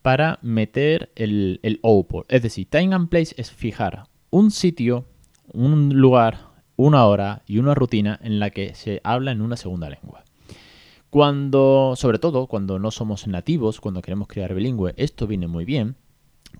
para 0.01 0.39
meter 0.41 1.11
el, 1.15 1.59
el. 1.63 1.81
Es 2.29 2.41
decir, 2.41 2.69
Time 2.69 2.95
and 2.95 3.09
Place 3.09 3.33
es 3.37 3.51
fijar 3.51 4.03
un 4.29 4.51
sitio, 4.51 5.05
un 5.51 5.95
lugar, 5.95 6.49
una 6.75 7.05
hora 7.05 7.41
y 7.45 7.57
una 7.57 7.73
rutina 7.73 8.19
en 8.21 8.39
la 8.39 8.51
que 8.51 8.75
se 8.75 9.01
habla 9.03 9.31
en 9.31 9.41
una 9.41 9.57
segunda 9.57 9.89
lengua. 9.89 10.23
Cuando, 11.09 11.95
sobre 11.95 12.19
todo 12.19 12.45
cuando 12.45 12.77
no 12.77 12.91
somos 12.91 13.27
nativos, 13.27 13.81
cuando 13.81 14.03
queremos 14.03 14.27
crear 14.27 14.53
bilingüe, 14.53 14.93
esto 14.95 15.25
viene 15.25 15.47
muy 15.47 15.65
bien 15.65 15.95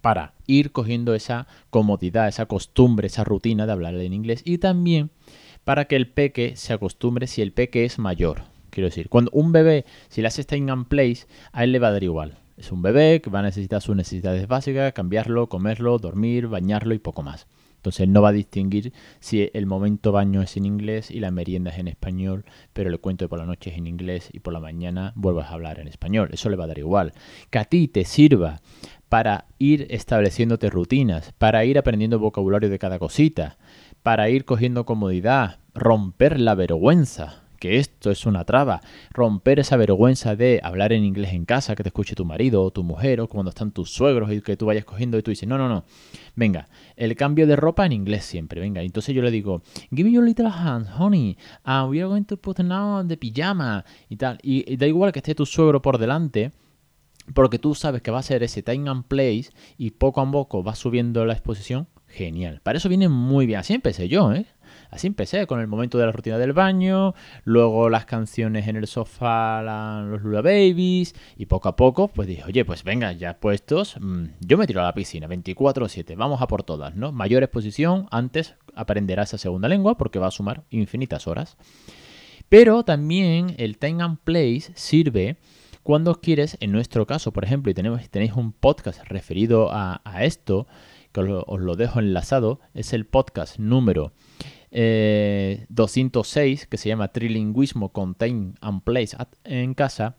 para 0.01 0.34
ir 0.48 0.72
cogiendo 0.72 1.13
esa 1.13 1.48
comodidad, 1.69 2.27
esa 2.27 2.46
costumbre, 2.46 3.08
esa 3.08 3.24
rutina 3.24 3.65
de 3.65 3.72
hablar 3.72 3.96
en 3.96 4.13
inglés 4.13 4.41
y 4.46 4.58
también 4.58 5.12
para 5.63 5.86
que 5.86 5.96
el 5.96 6.08
peque 6.08 6.55
se 6.55 6.74
acostumbre 6.74 7.27
si 7.27 7.41
el 7.41 7.51
peque 7.51 7.86
es 7.86 8.00
mayor. 8.00 8.43
Quiero 8.69 8.88
decir, 8.88 9.10
cuando 9.10 9.31
un 9.31 9.51
bebé, 9.51 9.86
si 10.10 10.22
le 10.22 10.27
hace 10.27 10.43
staying 10.43 10.69
in 10.69 10.86
place, 10.86 11.27
a 11.51 11.63
él 11.63 11.72
le 11.72 11.79
va 11.79 11.89
a 11.89 11.91
dar 11.91 12.03
igual. 12.03 12.38
Es 12.58 12.72
un 12.72 12.81
bebé 12.81 13.22
que 13.22 13.29
va 13.29 13.39
a 13.39 13.43
necesitar 13.43 13.81
sus 13.81 13.96
necesidades 13.96 14.48
básicas, 14.48 14.93
cambiarlo, 14.93 15.48
comerlo, 15.48 15.98
dormir, 15.98 16.48
bañarlo 16.48 16.93
y 16.93 17.00
poco 17.00 17.24
más. 17.24 17.48
Entonces 17.79 18.09
no 18.09 18.21
va 18.21 18.29
a 18.29 18.33
distinguir 18.33 18.91
si 19.21 19.50
el 19.53 19.65
momento 19.65 20.12
baño 20.12 20.41
es 20.41 20.57
en 20.57 20.65
inglés 20.65 21.09
y 21.12 21.21
la 21.21 21.31
merienda 21.31 21.71
es 21.71 21.79
en 21.79 21.88
español, 21.88 22.43
pero 22.74 22.89
el 22.89 23.00
cuento 23.00 23.24
de 23.24 23.29
por 23.29 23.39
la 23.39 23.45
noche 23.45 23.69
es 23.71 23.77
en 23.77 23.88
inglés 23.88 24.29
y 24.33 24.39
por 24.39 24.51
la 24.51 24.59
mañana 24.59 25.13
vuelvas 25.15 25.50
a 25.50 25.53
hablar 25.53 25.79
en 25.79 25.88
español. 25.88 26.29
Eso 26.33 26.50
le 26.50 26.57
va 26.57 26.65
a 26.65 26.67
dar 26.67 26.77
igual. 26.77 27.13
Que 27.50 27.59
a 27.59 27.63
ti 27.63 27.88
te 27.88 28.03
sirva 28.03 28.59
para 29.07 29.45
ir 29.59 29.88
estableciéndote 29.91 30.69
rutinas, 30.69 31.31
para 31.38 31.63
ir 31.63 31.77
aprendiendo 31.77 32.19
vocabulario 32.19 32.69
de 32.69 32.79
cada 32.79 33.00
cosita, 33.00 33.57
para 34.03 34.29
ir 34.29 34.43
cogiendo 34.43 34.86
comodidad, 34.86 35.59
romper 35.74 36.38
la 36.38 36.55
vergüenza, 36.55 37.43
que 37.60 37.78
esto 37.78 38.12
es 38.12 38.25
una 38.25 38.46
traba. 38.46 38.82
Romper 39.12 39.60
esa 39.60 39.78
vergüenza 39.78 40.36
de 40.36 40.60
hablar 40.63 40.94
en 40.94 41.04
inglés 41.04 41.34
en 41.34 41.46
casa, 41.46 41.75
que 41.75 41.84
te 41.84 41.89
escuche 41.89 42.16
tu 42.16 42.25
marido 42.25 42.63
o 42.63 42.72
tu 42.72 42.84
mujer, 42.84 43.22
o 43.22 43.28
cuando 43.28 43.50
están 43.50 43.72
tus 43.72 43.92
suegros 43.92 44.32
y 44.32 44.42
que 44.42 44.58
tú 44.58 44.66
vayas 44.66 44.86
cogiendo 44.86 45.18
y 45.18 45.24
tú 45.24 45.32
dices, 45.32 45.48
no, 45.48 45.58
no, 45.58 45.70
no. 45.70 45.84
Venga, 46.36 46.68
el 46.96 47.16
cambio 47.16 47.46
de 47.46 47.56
ropa 47.56 47.86
en 47.86 47.92
inglés 47.92 48.25
siempre, 48.25 48.62
venga. 48.62 48.82
Entonces 48.82 49.13
yo 49.13 49.22
le 49.22 49.32
digo, 49.32 49.62
give 49.92 50.04
me 50.04 50.12
your 50.12 50.24
little 50.24 50.48
hands, 50.48 50.89
honey. 50.98 51.38
Uh, 51.66 51.88
we 51.88 52.00
are 52.00 52.08
going 52.08 52.24
to 52.24 52.38
put 52.38 52.60
now 52.60 53.06
the 53.06 53.18
pijama 53.18 53.86
y 54.08 54.16
tal. 54.16 54.39
Y, 54.42 54.72
y 54.72 54.78
da 54.78 54.88
igual 54.88 55.12
que 55.12 55.20
esté 55.20 55.36
tu 55.36 55.46
suegro 55.46 55.82
por 55.82 55.98
delante 55.98 56.51
porque 57.34 57.60
tú 57.60 57.75
sabes 57.75 58.01
que 58.01 58.12
va 58.12 58.20
a 58.20 58.24
ser 58.24 58.44
ese 58.44 58.63
time 58.63 58.89
and 58.89 59.06
place 59.06 59.51
y 59.78 59.92
poco 59.92 60.22
a 60.22 60.32
poco 60.32 60.63
va 60.63 60.75
subiendo 60.75 61.25
la 61.25 61.34
exposición, 61.34 61.88
genial. 62.08 62.62
Para 62.63 62.78
eso 62.78 62.89
viene 62.89 63.10
muy 63.10 63.46
bien. 63.46 63.60
Así 63.60 63.74
empecé 63.74 64.08
yo, 64.08 64.34
¿eh? 64.34 64.46
Así 64.89 65.08
empecé 65.08 65.46
con 65.48 65.60
el 65.60 65.67
momento 65.67 65.98
de 65.98 66.05
la 66.05 66.12
rutina 66.12 66.38
del 66.38 66.53
baño, 66.53 67.13
luego 67.43 67.89
las 67.89 68.05
canciones 68.05 68.67
en 68.67 68.75
el 68.75 68.88
sofá, 68.88 69.62
los 70.03 70.22
Lula 70.22 70.41
Babies, 70.41 71.13
y 71.38 71.46
poco 71.46 71.69
a 71.69 71.75
poco, 71.75 72.08
pues 72.08 72.27
dije, 72.27 72.43
oye, 72.46 72.65
pues 72.65 72.84
venga, 72.84 73.12
ya 73.12 73.39
puestos, 73.39 73.98
mm, 74.00 74.25
yo 74.39 74.58
me 74.58 74.65
tiro 74.65 74.81
a 74.81 74.86
la 74.86 74.93
piscina, 74.93 75.27
24-7, 75.27 76.15
vamos 76.15 76.41
a 76.41 76.48
por 76.48 76.63
todas, 76.63 76.96
¿no? 76.96 77.12
Mayor 77.12 77.43
exposición, 77.43 78.08
antes 78.12 78.55
aprenderá 78.74 79.24
esa 79.24 79.38
segunda 79.38 79.67
lengua 79.67 79.98
porque 79.98 80.19
va 80.19 80.27
a 80.27 80.31
sumar 80.31 80.63
infinitas 80.69 81.27
horas. 81.27 81.58
Pero 82.50 82.84
también 82.84 83.53
el 83.58 83.77
time 83.77 84.01
and 84.01 84.17
place 84.24 84.72
sirve 84.74 85.38
cuando 85.84 86.15
quieres, 86.22 86.58
en 86.60 86.72
nuestro 86.72 87.08
caso, 87.08 87.31
por 87.31 87.43
ejemplo, 87.43 87.72
y 87.72 87.74
tenemos, 87.74 88.08
tenéis 88.10 88.34
un 88.34 88.51
podcast 88.51 89.03
referido 89.05 89.69
a, 89.72 90.01
esto, 90.22 90.67
que 91.12 91.22
os 91.22 91.60
lo, 91.60 91.75
dejo 91.75 92.00
enlazado, 92.00 92.60
es 92.74 92.93
el 92.93 93.05
podcast 93.05 93.58
número 93.58 94.12
206, 94.71 96.63
eh, 96.63 96.67
que 96.69 96.77
se 96.77 96.89
llama 96.89 97.09
Trilingüismo 97.09 97.89
Contain 97.89 98.55
and 98.61 98.83
Place 98.83 99.17
en 99.43 99.73
casa, 99.73 100.17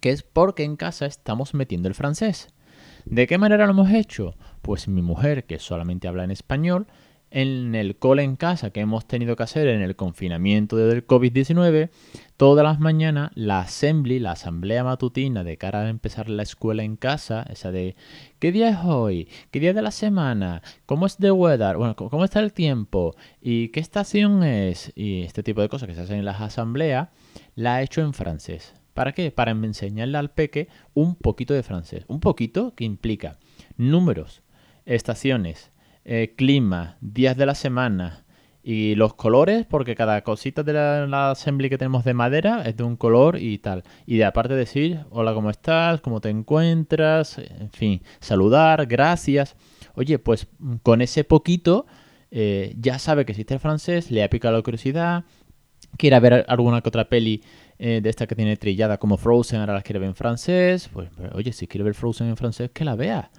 que 0.00 0.10
es 0.10 0.22
porque 0.22 0.64
en 0.64 0.76
casa 0.76 1.06
estamos 1.06 1.54
metiendo 1.54 1.88
el 1.88 1.94
francés. 1.94 2.48
¿De 3.04 3.26
qué 3.26 3.38
manera 3.38 3.66
lo 3.66 3.72
hemos 3.72 3.90
hecho? 3.90 4.34
Pues 4.62 4.88
mi 4.88 5.02
mujer, 5.02 5.46
que 5.46 5.58
solamente 5.58 6.08
habla 6.08 6.24
en 6.24 6.32
español, 6.32 6.86
en 7.30 7.74
el 7.74 7.96
cole 7.96 8.22
en 8.22 8.36
casa 8.36 8.70
que 8.70 8.80
hemos 8.80 9.06
tenido 9.06 9.36
que 9.36 9.42
hacer 9.42 9.68
en 9.68 9.82
el 9.82 9.96
confinamiento 9.96 10.76
del 10.76 11.06
COVID-19, 11.06 11.90
todas 12.36 12.64
las 12.64 12.78
mañanas 12.78 13.30
la 13.34 13.60
assembly, 13.60 14.18
la 14.18 14.32
asamblea 14.32 14.84
matutina 14.84 15.44
de 15.44 15.56
cara 15.56 15.82
a 15.82 15.88
empezar 15.88 16.28
la 16.28 16.42
escuela 16.42 16.82
en 16.82 16.96
casa, 16.96 17.44
esa 17.50 17.72
de 17.72 17.96
¿qué 18.38 18.52
día 18.52 18.70
es 18.70 18.78
hoy? 18.84 19.28
¿Qué 19.50 19.60
día 19.60 19.74
de 19.74 19.82
la 19.82 19.90
semana? 19.90 20.62
¿Cómo 20.86 21.06
es 21.06 21.16
the 21.16 21.32
weather? 21.32 21.76
Bueno, 21.76 21.96
¿cómo 21.96 22.24
está 22.24 22.40
el 22.40 22.52
tiempo? 22.52 23.14
¿Y 23.40 23.68
qué 23.68 23.80
estación 23.80 24.42
es? 24.44 24.92
Y 24.94 25.22
este 25.22 25.42
tipo 25.42 25.60
de 25.60 25.68
cosas 25.68 25.88
que 25.88 25.94
se 25.94 26.02
hacen 26.02 26.18
en 26.18 26.24
las 26.24 26.40
asambleas, 26.40 27.08
la 27.54 27.76
ha 27.76 27.82
hecho 27.82 28.02
en 28.02 28.14
francés. 28.14 28.74
¿Para 28.94 29.12
qué? 29.12 29.30
Para 29.30 29.50
enseñarle 29.50 30.16
al 30.16 30.30
peque 30.30 30.68
un 30.94 31.16
poquito 31.16 31.52
de 31.52 31.62
francés. 31.62 32.04
Un 32.08 32.20
poquito 32.20 32.74
que 32.74 32.84
implica 32.84 33.38
números, 33.76 34.42
estaciones, 34.86 35.70
eh, 36.08 36.34
clima, 36.36 36.98
días 37.00 37.36
de 37.36 37.46
la 37.46 37.56
semana 37.56 38.24
y 38.62 38.94
los 38.94 39.14
colores, 39.14 39.66
porque 39.66 39.96
cada 39.96 40.22
cosita 40.22 40.62
de 40.62 40.72
la, 40.72 41.30
assembly 41.32 41.68
que 41.68 41.78
tenemos 41.78 42.04
de 42.04 42.14
madera 42.14 42.62
es 42.64 42.76
de 42.76 42.84
un 42.84 42.94
color 42.96 43.38
y 43.40 43.58
tal. 43.58 43.82
Y 44.06 44.16
de 44.16 44.24
aparte 44.24 44.54
decir, 44.54 45.00
hola, 45.10 45.34
¿cómo 45.34 45.50
estás? 45.50 46.00
¿Cómo 46.00 46.20
te 46.20 46.30
encuentras? 46.30 47.38
En 47.38 47.70
fin, 47.70 48.02
saludar, 48.20 48.86
gracias. 48.86 49.56
Oye, 49.94 50.20
pues 50.20 50.46
con 50.84 51.02
ese 51.02 51.24
poquito 51.24 51.86
eh, 52.30 52.76
ya 52.78 53.00
sabe 53.00 53.24
que 53.24 53.32
existe 53.32 53.54
el 53.54 53.60
francés, 53.60 54.12
le 54.12 54.22
ha 54.22 54.30
picado 54.30 54.56
la 54.56 54.62
curiosidad, 54.62 55.24
quiere 55.98 56.20
ver 56.20 56.44
alguna 56.46 56.82
que 56.82 56.88
otra 56.88 57.08
peli 57.08 57.42
eh, 57.80 58.00
de 58.00 58.10
esta 58.10 58.28
que 58.28 58.36
tiene 58.36 58.56
trillada 58.56 58.98
como 58.98 59.16
Frozen, 59.16 59.58
ahora 59.58 59.74
la 59.74 59.82
quiere 59.82 59.98
ver 59.98 60.10
en 60.10 60.14
francés. 60.14 60.88
Pues, 60.92 61.08
oye, 61.32 61.52
si 61.52 61.66
quiere 61.66 61.82
ver 61.82 61.94
Frozen 61.94 62.28
en 62.28 62.36
francés, 62.36 62.70
que 62.72 62.84
la 62.84 62.94
vea. 62.94 63.32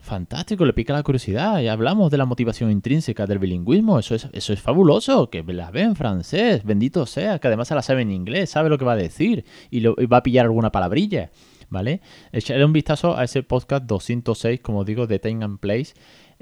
Fantástico, 0.00 0.64
le 0.64 0.72
pica 0.72 0.94
la 0.94 1.02
curiosidad. 1.02 1.60
Ya 1.60 1.72
hablamos 1.72 2.10
de 2.10 2.16
la 2.16 2.24
motivación 2.24 2.70
intrínseca 2.70 3.26
del 3.26 3.38
bilingüismo. 3.38 3.98
Eso 3.98 4.14
es, 4.14 4.28
eso 4.32 4.52
es 4.52 4.60
fabuloso. 4.60 5.28
Que 5.28 5.42
la 5.42 5.70
ve 5.70 5.82
en 5.82 5.94
francés. 5.94 6.64
Bendito 6.64 7.04
sea. 7.06 7.38
Que 7.38 7.48
además 7.48 7.68
se 7.68 7.74
la 7.74 7.82
sabe 7.82 8.02
en 8.02 8.10
inglés. 8.10 8.50
Sabe 8.50 8.70
lo 8.70 8.78
que 8.78 8.84
va 8.84 8.92
a 8.92 8.96
decir. 8.96 9.44
Y, 9.70 9.80
lo, 9.80 9.94
va 10.10 10.18
a 10.18 10.22
pillar 10.22 10.46
alguna 10.46 10.72
palabrilla. 10.72 11.30
¿Vale? 11.68 12.00
Echarle 12.32 12.64
un 12.64 12.72
vistazo 12.72 13.16
a 13.16 13.22
ese 13.24 13.44
podcast 13.44 13.84
206, 13.84 14.60
como 14.60 14.84
digo, 14.84 15.06
de 15.06 15.18
Time 15.18 15.44
and 15.44 15.60
Place. 15.60 15.92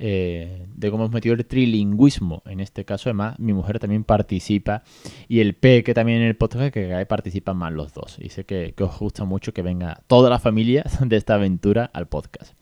Eh, 0.00 0.66
de 0.74 0.90
cómo 0.92 1.04
hemos 1.04 1.14
metido 1.14 1.34
el 1.34 1.44
trilingüismo. 1.44 2.42
En 2.46 2.60
este 2.60 2.84
caso, 2.84 3.10
además, 3.10 3.38
mi 3.40 3.52
mujer 3.52 3.80
también 3.80 4.04
participa. 4.04 4.84
Y 5.26 5.40
el 5.40 5.54
P, 5.54 5.82
que 5.82 5.94
también 5.94 6.22
en 6.22 6.28
el 6.28 6.36
podcast, 6.36 6.72
que 6.72 7.04
participan 7.06 7.56
más 7.56 7.72
los 7.72 7.92
dos. 7.92 8.18
Y 8.20 8.28
sé 8.28 8.44
que, 8.44 8.72
que 8.76 8.84
os 8.84 8.98
gusta 8.98 9.24
mucho 9.24 9.52
que 9.52 9.62
venga 9.62 10.00
toda 10.06 10.30
la 10.30 10.38
familia 10.38 10.84
de 11.04 11.16
esta 11.16 11.34
aventura 11.34 11.90
al 11.92 12.06
podcast. 12.06 12.57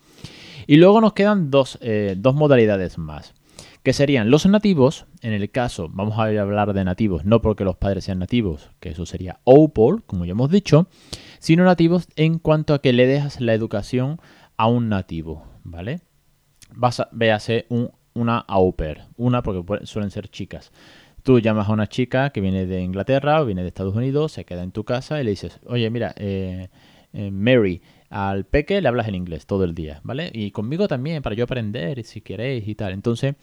Y 0.66 0.76
luego 0.76 1.00
nos 1.00 1.12
quedan 1.12 1.50
eh, 1.80 2.14
dos, 2.16 2.34
modalidades 2.34 2.98
más, 2.98 3.34
que 3.82 3.92
serían 3.92 4.30
los 4.30 4.46
nativos, 4.46 5.06
en 5.22 5.32
el 5.32 5.50
caso, 5.50 5.88
vamos 5.92 6.18
a 6.18 6.24
hablar 6.24 6.72
de 6.72 6.84
nativos, 6.84 7.24
no 7.24 7.40
porque 7.40 7.64
los 7.64 7.76
padres 7.76 8.04
sean 8.04 8.18
nativos, 8.18 8.70
que 8.80 8.90
eso 8.90 9.06
sería 9.06 9.38
OPOL, 9.44 10.02
como 10.04 10.24
ya 10.24 10.32
hemos 10.32 10.50
dicho, 10.50 10.88
sino 11.38 11.64
nativos 11.64 12.08
en 12.16 12.38
cuanto 12.38 12.74
a 12.74 12.80
que 12.80 12.92
le 12.92 13.06
dejas 13.06 13.40
la 13.40 13.54
educación 13.54 14.18
a 14.56 14.66
un 14.66 14.88
nativo, 14.88 15.44
¿vale? 15.62 16.00
Vas 16.74 16.98
a, 17.00 17.08
véase 17.12 17.66
un, 17.68 17.90
una 18.14 18.38
au 18.38 18.74
pair, 18.74 19.02
una 19.16 19.42
porque 19.42 19.86
suelen 19.86 20.10
ser 20.10 20.28
chicas. 20.28 20.72
Tú 21.22 21.38
llamas 21.38 21.68
a 21.68 21.72
una 21.72 21.88
chica 21.88 22.30
que 22.30 22.40
viene 22.40 22.66
de 22.66 22.80
Inglaterra 22.80 23.40
o 23.40 23.46
viene 23.46 23.62
de 23.62 23.68
Estados 23.68 23.94
Unidos, 23.94 24.32
se 24.32 24.44
queda 24.44 24.62
en 24.62 24.72
tu 24.72 24.84
casa 24.84 25.20
y 25.20 25.24
le 25.24 25.30
dices, 25.30 25.60
oye, 25.66 25.90
mira, 25.90 26.14
eh, 26.16 26.68
eh, 27.12 27.30
Mary, 27.30 27.82
al 28.10 28.44
peque 28.44 28.80
le 28.80 28.88
hablas 28.88 29.08
en 29.08 29.14
inglés 29.14 29.46
todo 29.46 29.64
el 29.64 29.74
día, 29.74 30.00
¿vale? 30.04 30.30
Y 30.32 30.50
conmigo 30.50 30.88
también, 30.88 31.22
para 31.22 31.36
yo 31.36 31.44
aprender, 31.44 32.02
si 32.04 32.20
queréis 32.20 32.66
y 32.68 32.74
tal. 32.74 32.92
Entonces, 32.92 33.34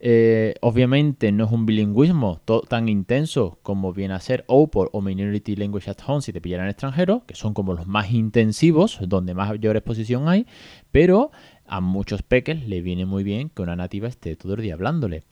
eh, 0.00 0.54
obviamente 0.60 1.32
no 1.32 1.46
es 1.46 1.50
un 1.50 1.66
bilingüismo 1.66 2.40
tan 2.68 2.88
intenso 2.88 3.58
como 3.62 3.92
viene 3.92 4.14
a 4.14 4.20
ser 4.20 4.44
OPOL 4.46 4.90
o 4.92 5.00
Minority 5.00 5.56
Language 5.56 5.90
at 5.90 5.98
Home 6.06 6.22
si 6.22 6.32
te 6.32 6.40
pillaran 6.40 6.68
extranjero, 6.68 7.24
que 7.26 7.34
son 7.34 7.52
como 7.52 7.74
los 7.74 7.86
más 7.86 8.12
intensivos, 8.12 9.00
donde 9.02 9.34
mayor 9.34 9.76
exposición 9.76 10.28
hay, 10.28 10.46
pero 10.92 11.32
a 11.66 11.80
muchos 11.80 12.22
peques 12.22 12.66
le 12.68 12.80
viene 12.80 13.06
muy 13.06 13.24
bien 13.24 13.50
que 13.50 13.62
una 13.62 13.74
nativa 13.74 14.08
esté 14.08 14.36
todo 14.36 14.54
el 14.54 14.62
día 14.62 14.74
hablándole. 14.74 15.24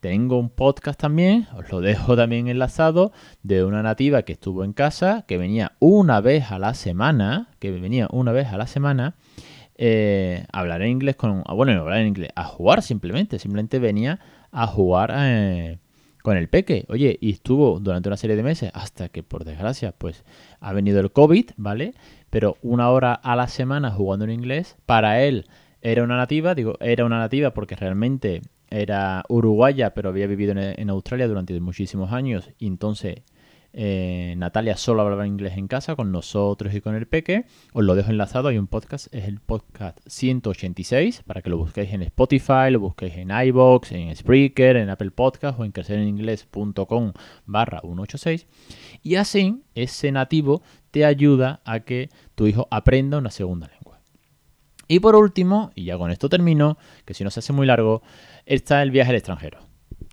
Tengo 0.00 0.38
un 0.38 0.48
podcast 0.48 1.00
también, 1.00 1.48
os 1.56 1.70
lo 1.70 1.80
dejo 1.80 2.16
también 2.16 2.46
enlazado, 2.46 3.10
de 3.42 3.64
una 3.64 3.82
nativa 3.82 4.22
que 4.22 4.32
estuvo 4.32 4.62
en 4.62 4.72
casa, 4.72 5.24
que 5.26 5.38
venía 5.38 5.72
una 5.80 6.20
vez 6.20 6.52
a 6.52 6.60
la 6.60 6.74
semana, 6.74 7.48
que 7.58 7.72
venía 7.72 8.06
una 8.12 8.30
vez 8.30 8.46
a 8.48 8.58
la 8.58 8.68
semana, 8.68 9.16
eh, 9.76 10.44
a 10.52 10.60
hablar 10.60 10.82
en 10.82 10.90
inglés 10.90 11.16
con, 11.16 11.42
bueno, 11.42 11.80
hablar 11.80 11.98
en 11.98 12.08
inglés, 12.08 12.30
a 12.36 12.44
jugar 12.44 12.82
simplemente, 12.82 13.40
simplemente 13.40 13.80
venía 13.80 14.20
a 14.52 14.68
jugar 14.68 15.12
eh, 15.16 15.78
con 16.22 16.36
el 16.36 16.48
peque. 16.48 16.84
Oye, 16.88 17.18
y 17.20 17.32
estuvo 17.32 17.80
durante 17.80 18.08
una 18.08 18.16
serie 18.16 18.36
de 18.36 18.44
meses 18.44 18.70
hasta 18.74 19.08
que 19.08 19.24
por 19.24 19.44
desgracia 19.44 19.92
pues 19.92 20.24
ha 20.60 20.72
venido 20.72 21.00
el 21.00 21.10
COVID, 21.10 21.50
¿vale? 21.56 21.94
Pero 22.30 22.56
una 22.62 22.90
hora 22.90 23.14
a 23.14 23.34
la 23.34 23.48
semana 23.48 23.90
jugando 23.90 24.24
en 24.24 24.30
inglés, 24.30 24.76
para 24.86 25.22
él 25.22 25.46
era 25.82 26.04
una 26.04 26.16
nativa, 26.16 26.54
digo, 26.54 26.76
era 26.80 27.04
una 27.04 27.18
nativa 27.18 27.52
porque 27.52 27.74
realmente 27.76 28.42
era 28.70 29.24
uruguaya, 29.28 29.94
pero 29.94 30.10
había 30.10 30.26
vivido 30.26 30.54
en, 30.56 30.90
Australia 30.90 31.28
durante 31.28 31.58
muchísimos 31.60 32.12
años. 32.12 32.50
Y 32.58 32.66
entonces 32.66 33.22
eh, 33.72 34.34
Natalia 34.36 34.76
solo 34.76 35.02
hablaba 35.02 35.26
inglés 35.26 35.56
en 35.56 35.68
casa 35.68 35.94
con 35.94 36.10
nosotros 36.10 36.74
y 36.74 36.80
con 36.80 36.94
el 36.94 37.06
peque. 37.06 37.44
Os 37.72 37.84
lo 37.84 37.94
dejo 37.94 38.10
enlazado. 38.10 38.48
Hay 38.48 38.58
un 38.58 38.66
podcast, 38.66 39.12
es 39.14 39.24
el 39.24 39.40
podcast 39.40 39.98
186, 40.06 41.22
para 41.26 41.42
que 41.42 41.50
lo 41.50 41.58
busquéis 41.58 41.92
en 41.92 42.02
Spotify, 42.02 42.70
lo 42.70 42.80
busquéis 42.80 43.16
en 43.16 43.30
iBox, 43.30 43.92
en 43.92 44.14
Spreaker, 44.14 44.76
en 44.76 44.90
Apple 44.90 45.10
Podcast 45.10 45.58
o 45.60 45.64
en 45.64 45.72
crecereningles.com 45.72 47.12
barra 47.46 47.80
186. 47.80 48.46
Y 49.02 49.14
así, 49.16 49.62
ese 49.74 50.12
nativo 50.12 50.62
te 50.90 51.04
ayuda 51.04 51.60
a 51.64 51.80
que 51.80 52.08
tu 52.34 52.46
hijo 52.46 52.66
aprenda 52.70 53.18
una 53.18 53.30
segunda 53.30 53.68
lengua. 53.68 53.77
Y 54.88 55.00
por 55.00 55.14
último, 55.14 55.70
y 55.74 55.84
ya 55.84 55.98
con 55.98 56.10
esto 56.10 56.30
termino, 56.30 56.78
que 57.04 57.12
si 57.14 57.22
no 57.22 57.30
se 57.30 57.40
hace 57.40 57.52
muy 57.52 57.66
largo, 57.66 58.02
está 58.46 58.82
el 58.82 58.90
viaje 58.90 59.10
al 59.10 59.16
extranjero. 59.16 59.58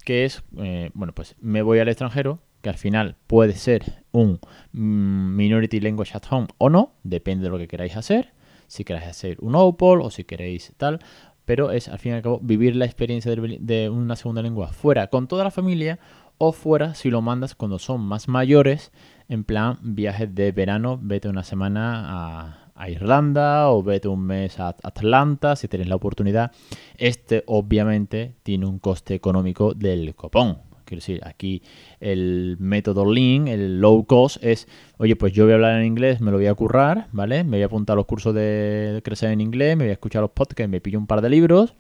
Que 0.03 0.25
es, 0.25 0.44
eh, 0.58 0.91
bueno, 0.94 1.13
pues 1.13 1.36
me 1.39 1.62
voy 1.62 1.79
al 1.79 1.88
extranjero, 1.88 2.39
que 2.62 2.70
al 2.70 2.77
final 2.77 3.15
puede 3.27 3.53
ser 3.53 4.03
un 4.12 4.39
Minority 4.74 5.79
Language 5.79 6.12
at 6.15 6.24
Home 6.29 6.48
o 6.58 6.70
no, 6.70 6.94
depende 7.03 7.46
de 7.46 7.50
lo 7.50 7.58
que 7.58 7.67
queráis 7.67 7.96
hacer. 7.96 8.34
Si 8.67 8.84
queréis 8.84 9.08
hacer 9.08 9.38
un 9.39 9.55
OPOL 9.55 10.01
o 10.01 10.10
si 10.10 10.24
queréis 10.24 10.74
tal, 10.77 11.00
pero 11.46 11.72
es 11.72 11.88
al 11.88 12.00
fin 12.00 12.13
y 12.13 12.15
al 12.15 12.22
cabo 12.22 12.39
vivir 12.41 12.75
la 12.75 12.86
experiencia 12.86 13.32
de, 13.32 13.89
una 13.89 14.15
segunda 14.15 14.41
lengua 14.41 14.70
fuera 14.70 15.08
con 15.08 15.27
toda 15.27 15.44
la 15.44 15.51
familia 15.51 16.00
o 16.38 16.51
fuera 16.51 16.96
si 16.96 17.10
lo 17.10 17.22
mandas 17.22 17.55
cuando 17.55 17.79
son 17.79 18.01
más 18.01 18.27
mayores, 18.27 18.91
en 19.29 19.44
plan 19.44 19.77
viajes 19.82 20.34
de 20.36 20.51
verano, 20.51 21.00
vete 21.01 21.29
una 21.29 21.44
semana 21.44 22.03
a 22.08 22.64
a 22.75 22.89
Irlanda 22.89 23.70
o 23.70 23.82
vete 23.82 24.08
un 24.08 24.22
mes 24.25 24.60
a 24.60 24.75
Atlanta 24.84 25.55
si 25.55 25.67
tienes 25.67 25.88
la 25.88 25.96
oportunidad. 25.96 26.51
Este 26.98 27.44
obviamente 27.48 28.36
tiene 28.44 28.65
un 28.65 28.79
coste 28.79 29.15
económico 29.15 29.74
del 29.74 30.13
copón. 30.13 30.60
Quiero 30.84 31.00
decir, 31.00 31.20
aquí 31.24 31.63
el 32.00 32.58
método 32.60 33.12
Lean, 33.12 33.48
el 33.48 33.82
low 33.82 34.05
cost, 34.05 34.44
es, 34.44 34.67
oye, 34.98 35.15
pues 35.15 35.34
yo 35.34 35.46
voy 35.46 35.53
a 35.53 35.55
hablar 35.55 35.79
en 35.79 35.88
inglés, 35.88 36.22
me 36.22 36.29
lo 36.29 36.38
voy 36.38 36.46
a 36.46 36.53
currar, 36.53 37.08
¿vale? 37.12 37.44
Me 37.44 37.58
voy 37.58 37.63
a 37.63 37.65
apuntar 37.65 37.96
a 37.96 37.98
los 37.98 38.05
cursos 38.05 38.36
de 38.36 39.01
crecer 39.03 39.32
en 39.32 39.41
inglés, 39.41 39.75
me 39.75 39.86
voy 39.86 39.89
a 39.89 39.94
escuchar 39.94 40.22
los 40.22 40.29
podcasts, 40.29 40.70
me 40.70 40.82
pillo 40.82 41.00
un 41.00 41.08
par 41.08 41.22
de 41.22 41.29
libros. 41.29 41.74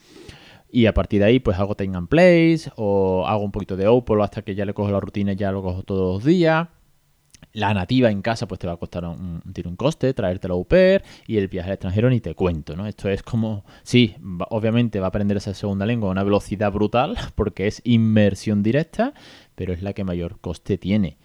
Y 0.71 0.87
a 0.87 0.93
partir 0.93 1.19
de 1.19 1.27
ahí, 1.27 1.39
pues 1.39 1.59
hago 1.59 1.75
time 1.75 1.95
and 1.95 2.09
place 2.09 2.71
o 2.75 3.25
hago 3.27 3.43
un 3.43 3.51
poquito 3.51 3.77
de 3.77 3.87
Opal 3.87 4.21
hasta 4.21 4.41
que 4.41 4.55
ya 4.55 4.65
le 4.65 4.73
cojo 4.73 4.89
la 4.89 4.99
rutina 4.99 5.33
y 5.33 5.35
ya 5.35 5.51
lo 5.51 5.61
cojo 5.61 5.83
todos 5.83 6.15
los 6.15 6.25
días. 6.25 6.67
La 7.55 7.73
nativa 7.73 8.11
en 8.11 8.21
casa 8.21 8.49
pues 8.49 8.59
te 8.59 8.67
va 8.67 8.73
a 8.73 8.77
costar 8.77 9.05
un, 9.05 9.41
un 9.43 9.75
coste, 9.77 10.13
traerte 10.13 10.49
la 10.49 10.55
UPER 10.55 11.03
y 11.25 11.37
el 11.37 11.47
viaje 11.47 11.69
al 11.69 11.75
extranjero 11.75 12.09
ni 12.09 12.19
te 12.19 12.35
cuento, 12.35 12.75
¿no? 12.75 12.85
Esto 12.85 13.07
es 13.09 13.23
como, 13.23 13.63
sí, 13.83 14.15
obviamente 14.49 14.99
va 14.99 15.07
a 15.07 15.09
aprender 15.09 15.37
esa 15.37 15.53
segunda 15.53 15.85
lengua 15.85 16.09
a 16.09 16.11
una 16.11 16.23
velocidad 16.23 16.71
brutal 16.73 17.15
porque 17.35 17.67
es 17.67 17.81
inmersión 17.85 18.61
directa, 18.61 19.13
pero 19.55 19.71
es 19.71 19.81
la 19.81 19.93
que 19.93 20.03
mayor 20.03 20.39
coste 20.41 20.77
tiene. 20.77 21.17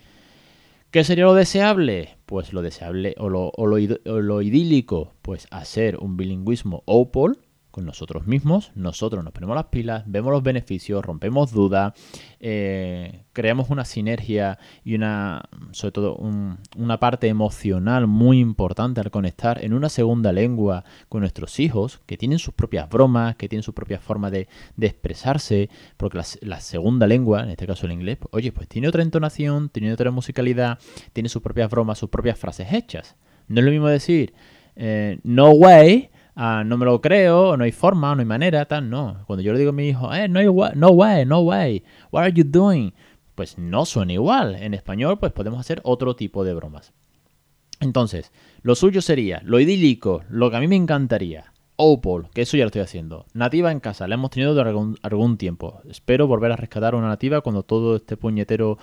¿Qué 0.93 1.03
sería 1.03 1.25
lo 1.25 1.35
deseable? 1.35 2.17
Pues 2.27 2.53
lo 2.53 2.63
deseable 2.63 3.17
o 3.19 3.29
lo, 3.29 3.51
o 3.57 3.67
lo 3.67 4.43
idílico, 4.43 5.15
pues 5.23 5.49
hacer 5.51 5.97
un 5.99 6.17
bilingüismo 6.17 6.85
OPOL, 6.87 7.39
con 7.71 7.85
nosotros 7.87 8.27
mismos, 8.27 8.73
nosotros 8.75 9.23
nos 9.25 9.33
ponemos 9.33 9.55
las 9.57 9.67
pilas, 9.67 10.05
vemos 10.07 10.33
los 10.33 10.43
beneficios, 10.43 11.05
rompemos 11.05 11.53
dudas, 11.53 11.93
eh, 12.41 13.23
creamos 13.33 13.71
una 13.71 13.85
sinergia 13.85 14.59
y 14.85 14.95
una, 14.95 15.49
sobre 15.73 15.93
todo, 15.93 16.17
una 16.77 17.01
parte 17.01 17.29
emocional 17.29 18.07
muy 18.07 18.41
importante 18.41 19.01
al 19.01 19.11
conectar 19.11 19.65
en 19.65 19.73
una 19.73 19.89
segunda 19.89 20.33
lengua 20.33 20.85
con 21.09 21.21
nuestros 21.21 21.61
hijos, 21.61 22.01
que 22.07 22.17
tienen 22.17 22.39
sus 22.39 22.55
propias 22.55 22.89
bromas, 22.89 23.37
que 23.37 23.49
tienen 23.49 23.63
su 23.63 23.75
propia 23.75 23.99
forma 23.99 24.31
de, 24.31 24.49
expresarse, 24.81 25.71
porque 25.97 26.21
la, 26.41 26.61
segunda 26.61 27.07
lengua, 27.07 27.43
en 27.43 27.51
este 27.51 27.67
caso 27.67 27.87
el 27.87 27.93
inglés, 27.93 28.19
oye, 28.33 28.53
pues 28.53 28.69
tiene 28.69 28.89
otra 28.89 29.03
entonación, 29.03 29.69
tiene 29.69 29.93
otra 29.93 30.11
musicalidad, 30.11 30.79
tiene 31.13 31.29
sus 31.29 31.43
propias 31.43 31.71
bromas, 31.71 31.99
sus 31.99 32.11
propias 32.11 32.39
frases 32.39 32.73
hechas. 32.73 33.17
No 33.49 33.61
es 33.61 33.65
lo 33.65 33.71
mismo 33.71 33.89
decir, 33.89 34.35
eh, 34.77 35.19
no 35.25 35.51
way, 35.51 36.10
Ah, 36.35 36.63
no 36.65 36.77
me 36.77 36.85
lo 36.85 37.01
creo, 37.01 37.57
no 37.57 37.65
hay 37.65 37.73
forma, 37.73 38.15
no 38.15 38.21
hay 38.21 38.27
manera, 38.27 38.65
tal, 38.67 38.89
no. 38.89 39.25
Cuando 39.27 39.43
yo 39.43 39.53
le 39.53 39.59
digo 39.59 39.71
a 39.71 39.75
mi 39.75 39.89
hijo, 39.89 40.13
eh, 40.15 40.29
no, 40.29 40.39
hay 40.41 40.47
no 40.75 40.89
way, 40.91 41.27
no 41.27 41.41
way, 41.41 41.83
what 42.11 42.23
are 42.23 42.33
you 42.33 42.45
doing? 42.45 42.93
Pues 43.35 43.59
no 43.59 43.85
suena 43.85 44.13
igual. 44.13 44.55
En 44.55 44.75
español, 44.75 45.19
pues 45.19 45.33
podemos 45.33 45.59
hacer 45.59 45.81
otro 45.85 46.17
tipo 46.17 46.45
de 46.45 46.55
bromas. 46.55 46.93
Entonces, 47.81 48.33
lo 48.63 48.75
suyo 48.75 49.01
sería, 49.01 49.41
lo 49.45 49.59
idílico, 49.59 50.23
lo 50.29 50.51
que 50.51 50.57
a 50.57 50.61
mí 50.61 50.69
me 50.69 50.77
encantaría, 50.77 51.53
Opal, 51.83 52.29
que 52.35 52.43
eso 52.43 52.59
ya 52.59 52.65
lo 52.65 52.67
estoy 52.67 52.83
haciendo. 52.83 53.25
Nativa 53.33 53.73
en 53.73 53.81
casa, 53.81 54.07
la 54.07 54.17
hemos 54.17 54.31
tenido 54.31 54.53
durante 54.53 55.01
algún, 55.03 55.39
tiempo. 55.39 55.81
Espero 55.89 56.27
volver 56.27 56.53
a 56.53 56.57
rescatar 56.57 56.95
una 56.95 57.09
nativa 57.09 57.41
cuando 57.41 57.63
todo 57.63 57.97
este 57.97 58.19
puñetero 58.19 58.77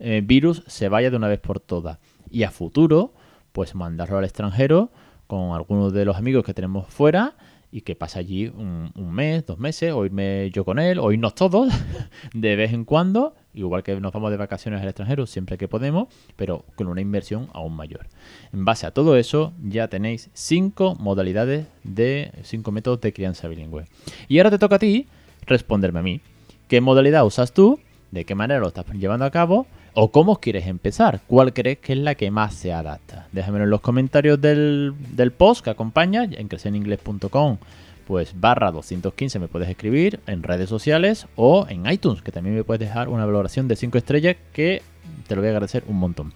eh, 0.00 0.20
virus 0.24 0.64
se 0.66 0.88
vaya 0.88 1.10
de 1.10 1.16
una 1.16 1.28
vez 1.28 1.38
por 1.38 1.60
todas. 1.60 1.98
Y 2.28 2.42
a 2.42 2.50
futuro, 2.50 3.14
pues 3.52 3.76
mandarlo 3.76 4.18
al 4.18 4.24
extranjero 4.24 4.90
con 5.30 5.52
algunos 5.52 5.92
de 5.92 6.04
los 6.04 6.16
amigos 6.16 6.42
que 6.42 6.52
tenemos 6.52 6.88
fuera 6.88 7.36
y 7.70 7.82
que 7.82 7.94
pasa 7.94 8.18
allí 8.18 8.48
un, 8.48 8.90
mes, 9.12 9.46
dos 9.46 9.60
meses, 9.60 9.92
o 9.92 10.04
irme 10.04 10.50
yo 10.50 10.64
con 10.64 10.80
él, 10.80 10.98
o 10.98 11.12
irnos 11.12 11.36
todos 11.36 11.72
de 12.34 12.56
vez 12.56 12.72
en 12.72 12.84
cuando, 12.84 13.36
igual 13.54 13.84
que 13.84 13.94
nos 14.00 14.12
vamos 14.12 14.32
de 14.32 14.36
vacaciones 14.36 14.82
al 14.82 14.88
extranjero 14.88 15.26
siempre 15.26 15.56
que 15.56 15.68
podemos, 15.68 16.08
pero 16.34 16.64
con 16.74 16.88
una 16.88 17.00
inversión 17.00 17.46
aún 17.52 17.76
mayor. 17.76 18.08
En 18.52 18.64
base 18.64 18.88
a 18.88 18.90
todo 18.90 19.16
eso, 19.16 19.52
ya 19.62 19.86
tenéis 19.86 20.30
cinco 20.34 20.96
modalidades 20.96 21.68
de 21.84 22.32
cinco 22.42 22.72
métodos 22.72 23.00
de 23.00 23.12
crianza 23.12 23.46
bilingüe. 23.46 23.84
Y 24.26 24.38
ahora 24.38 24.50
te 24.50 24.58
toca 24.58 24.74
a 24.74 24.80
ti 24.80 25.06
responderme 25.46 26.00
a 26.00 26.02
mí. 26.02 26.20
¿Qué 26.66 26.80
modalidad 26.80 27.24
usas 27.24 27.52
tú? 27.52 27.78
¿De 28.10 28.24
qué 28.24 28.34
manera 28.34 28.58
lo 28.58 28.66
estás 28.66 28.84
llevando 28.94 29.26
a 29.26 29.30
cabo? 29.30 29.68
¿O 29.94 30.12
cómo 30.12 30.36
quieres 30.36 30.66
empezar? 30.66 31.20
¿Cuál 31.26 31.52
crees 31.52 31.78
que 31.78 31.94
es 31.94 31.98
la 31.98 32.14
que 32.14 32.30
más 32.30 32.54
se 32.54 32.72
adapta? 32.72 33.26
Déjamelo 33.32 33.64
en 33.64 33.70
los 33.70 33.80
comentarios 33.80 34.40
del, 34.40 34.94
post 35.36 35.64
que 35.64 35.70
acompaña 35.70 36.24
en 36.24 36.48
crecereningles.com 36.48 37.58
pues 38.06 38.32
barra 38.40 38.72
215 38.72 39.38
me 39.38 39.46
puedes 39.46 39.68
escribir 39.68 40.18
en 40.26 40.42
redes 40.42 40.68
sociales 40.68 41.26
o 41.36 41.66
en 41.68 41.88
iTunes, 41.88 42.22
que 42.22 42.32
también 42.32 42.56
me 42.56 42.64
puedes 42.64 42.80
dejar 42.80 43.08
una 43.08 43.24
valoración 43.24 43.68
de 43.68 43.76
5 43.76 43.98
estrellas 43.98 44.36
que 44.52 44.82
te 45.28 45.36
lo 45.36 45.42
voy 45.42 45.48
a 45.48 45.50
agradecer 45.52 45.84
un 45.86 45.96
montón. 45.96 46.32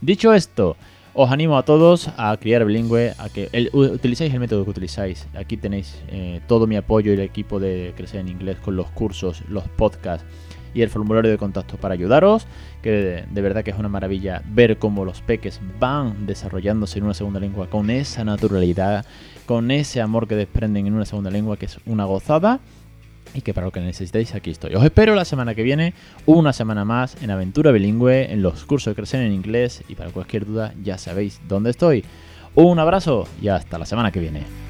Dicho 0.00 0.32
esto, 0.32 0.78
os 1.12 1.30
animo 1.30 1.58
a 1.58 1.62
todos 1.62 2.08
a 2.16 2.34
criar 2.38 2.64
bilingüe, 2.64 3.12
a 3.18 3.28
que 3.28 3.50
el, 3.52 3.68
utilicéis 3.74 4.32
el 4.32 4.40
método 4.40 4.64
que 4.64 4.70
utilizáis. 4.70 5.26
Aquí 5.34 5.58
tenéis 5.58 6.00
eh, 6.08 6.40
todo 6.46 6.66
mi 6.66 6.76
apoyo 6.76 7.10
y 7.10 7.14
el 7.16 7.20
equipo 7.20 7.60
de 7.60 7.92
Crecer 7.96 8.20
en 8.20 8.28
Inglés 8.28 8.56
con 8.58 8.76
los 8.76 8.90
cursos, 8.90 9.42
los 9.48 9.68
podcasts 9.68 10.24
y 10.74 10.82
el 10.82 10.90
formulario 10.90 11.30
de 11.30 11.38
contacto 11.38 11.76
para 11.76 11.94
ayudaros, 11.94 12.46
que 12.82 13.26
de, 13.30 13.42
verdad 13.42 13.64
que 13.64 13.70
es 13.70 13.78
una 13.78 13.88
maravilla 13.88 14.42
ver 14.46 14.78
cómo 14.78 15.04
los 15.04 15.20
peques 15.20 15.60
van 15.78 16.26
desarrollándose 16.26 16.98
en 16.98 17.04
una 17.04 17.14
segunda 17.14 17.40
lengua 17.40 17.68
con 17.68 17.90
esa 17.90 18.24
naturalidad, 18.24 19.04
con 19.46 19.70
ese 19.70 20.00
amor 20.00 20.28
que 20.28 20.36
desprenden 20.36 20.86
en 20.86 20.94
una 20.94 21.04
segunda 21.04 21.30
lengua 21.30 21.56
que 21.56 21.66
es 21.66 21.78
una 21.86 22.04
gozada. 22.04 22.60
Y 23.32 23.42
que 23.42 23.54
para 23.54 23.66
lo 23.66 23.70
que 23.70 23.78
necesitéis 23.78 24.34
aquí 24.34 24.50
estoy. 24.50 24.74
Os 24.74 24.82
espero 24.82 25.14
la 25.14 25.24
semana 25.24 25.54
que 25.54 25.62
viene, 25.62 25.94
una 26.26 26.52
semana 26.52 26.84
más 26.84 27.16
en 27.22 27.30
Aventura 27.30 27.70
Bilingüe, 27.70 28.32
en 28.32 28.42
los 28.42 28.64
cursos 28.64 28.90
de 28.90 28.96
crecer 28.96 29.20
en 29.20 29.32
inglés 29.32 29.84
y 29.88 29.94
para 29.94 30.10
cualquier 30.10 30.46
duda 30.46 30.74
ya 30.82 30.98
sabéis 30.98 31.40
dónde 31.46 31.70
estoy. 31.70 32.04
Un 32.56 32.80
abrazo 32.80 33.28
y 33.40 33.46
hasta 33.46 33.78
la 33.78 33.86
semana 33.86 34.10
que 34.10 34.18
viene. 34.18 34.69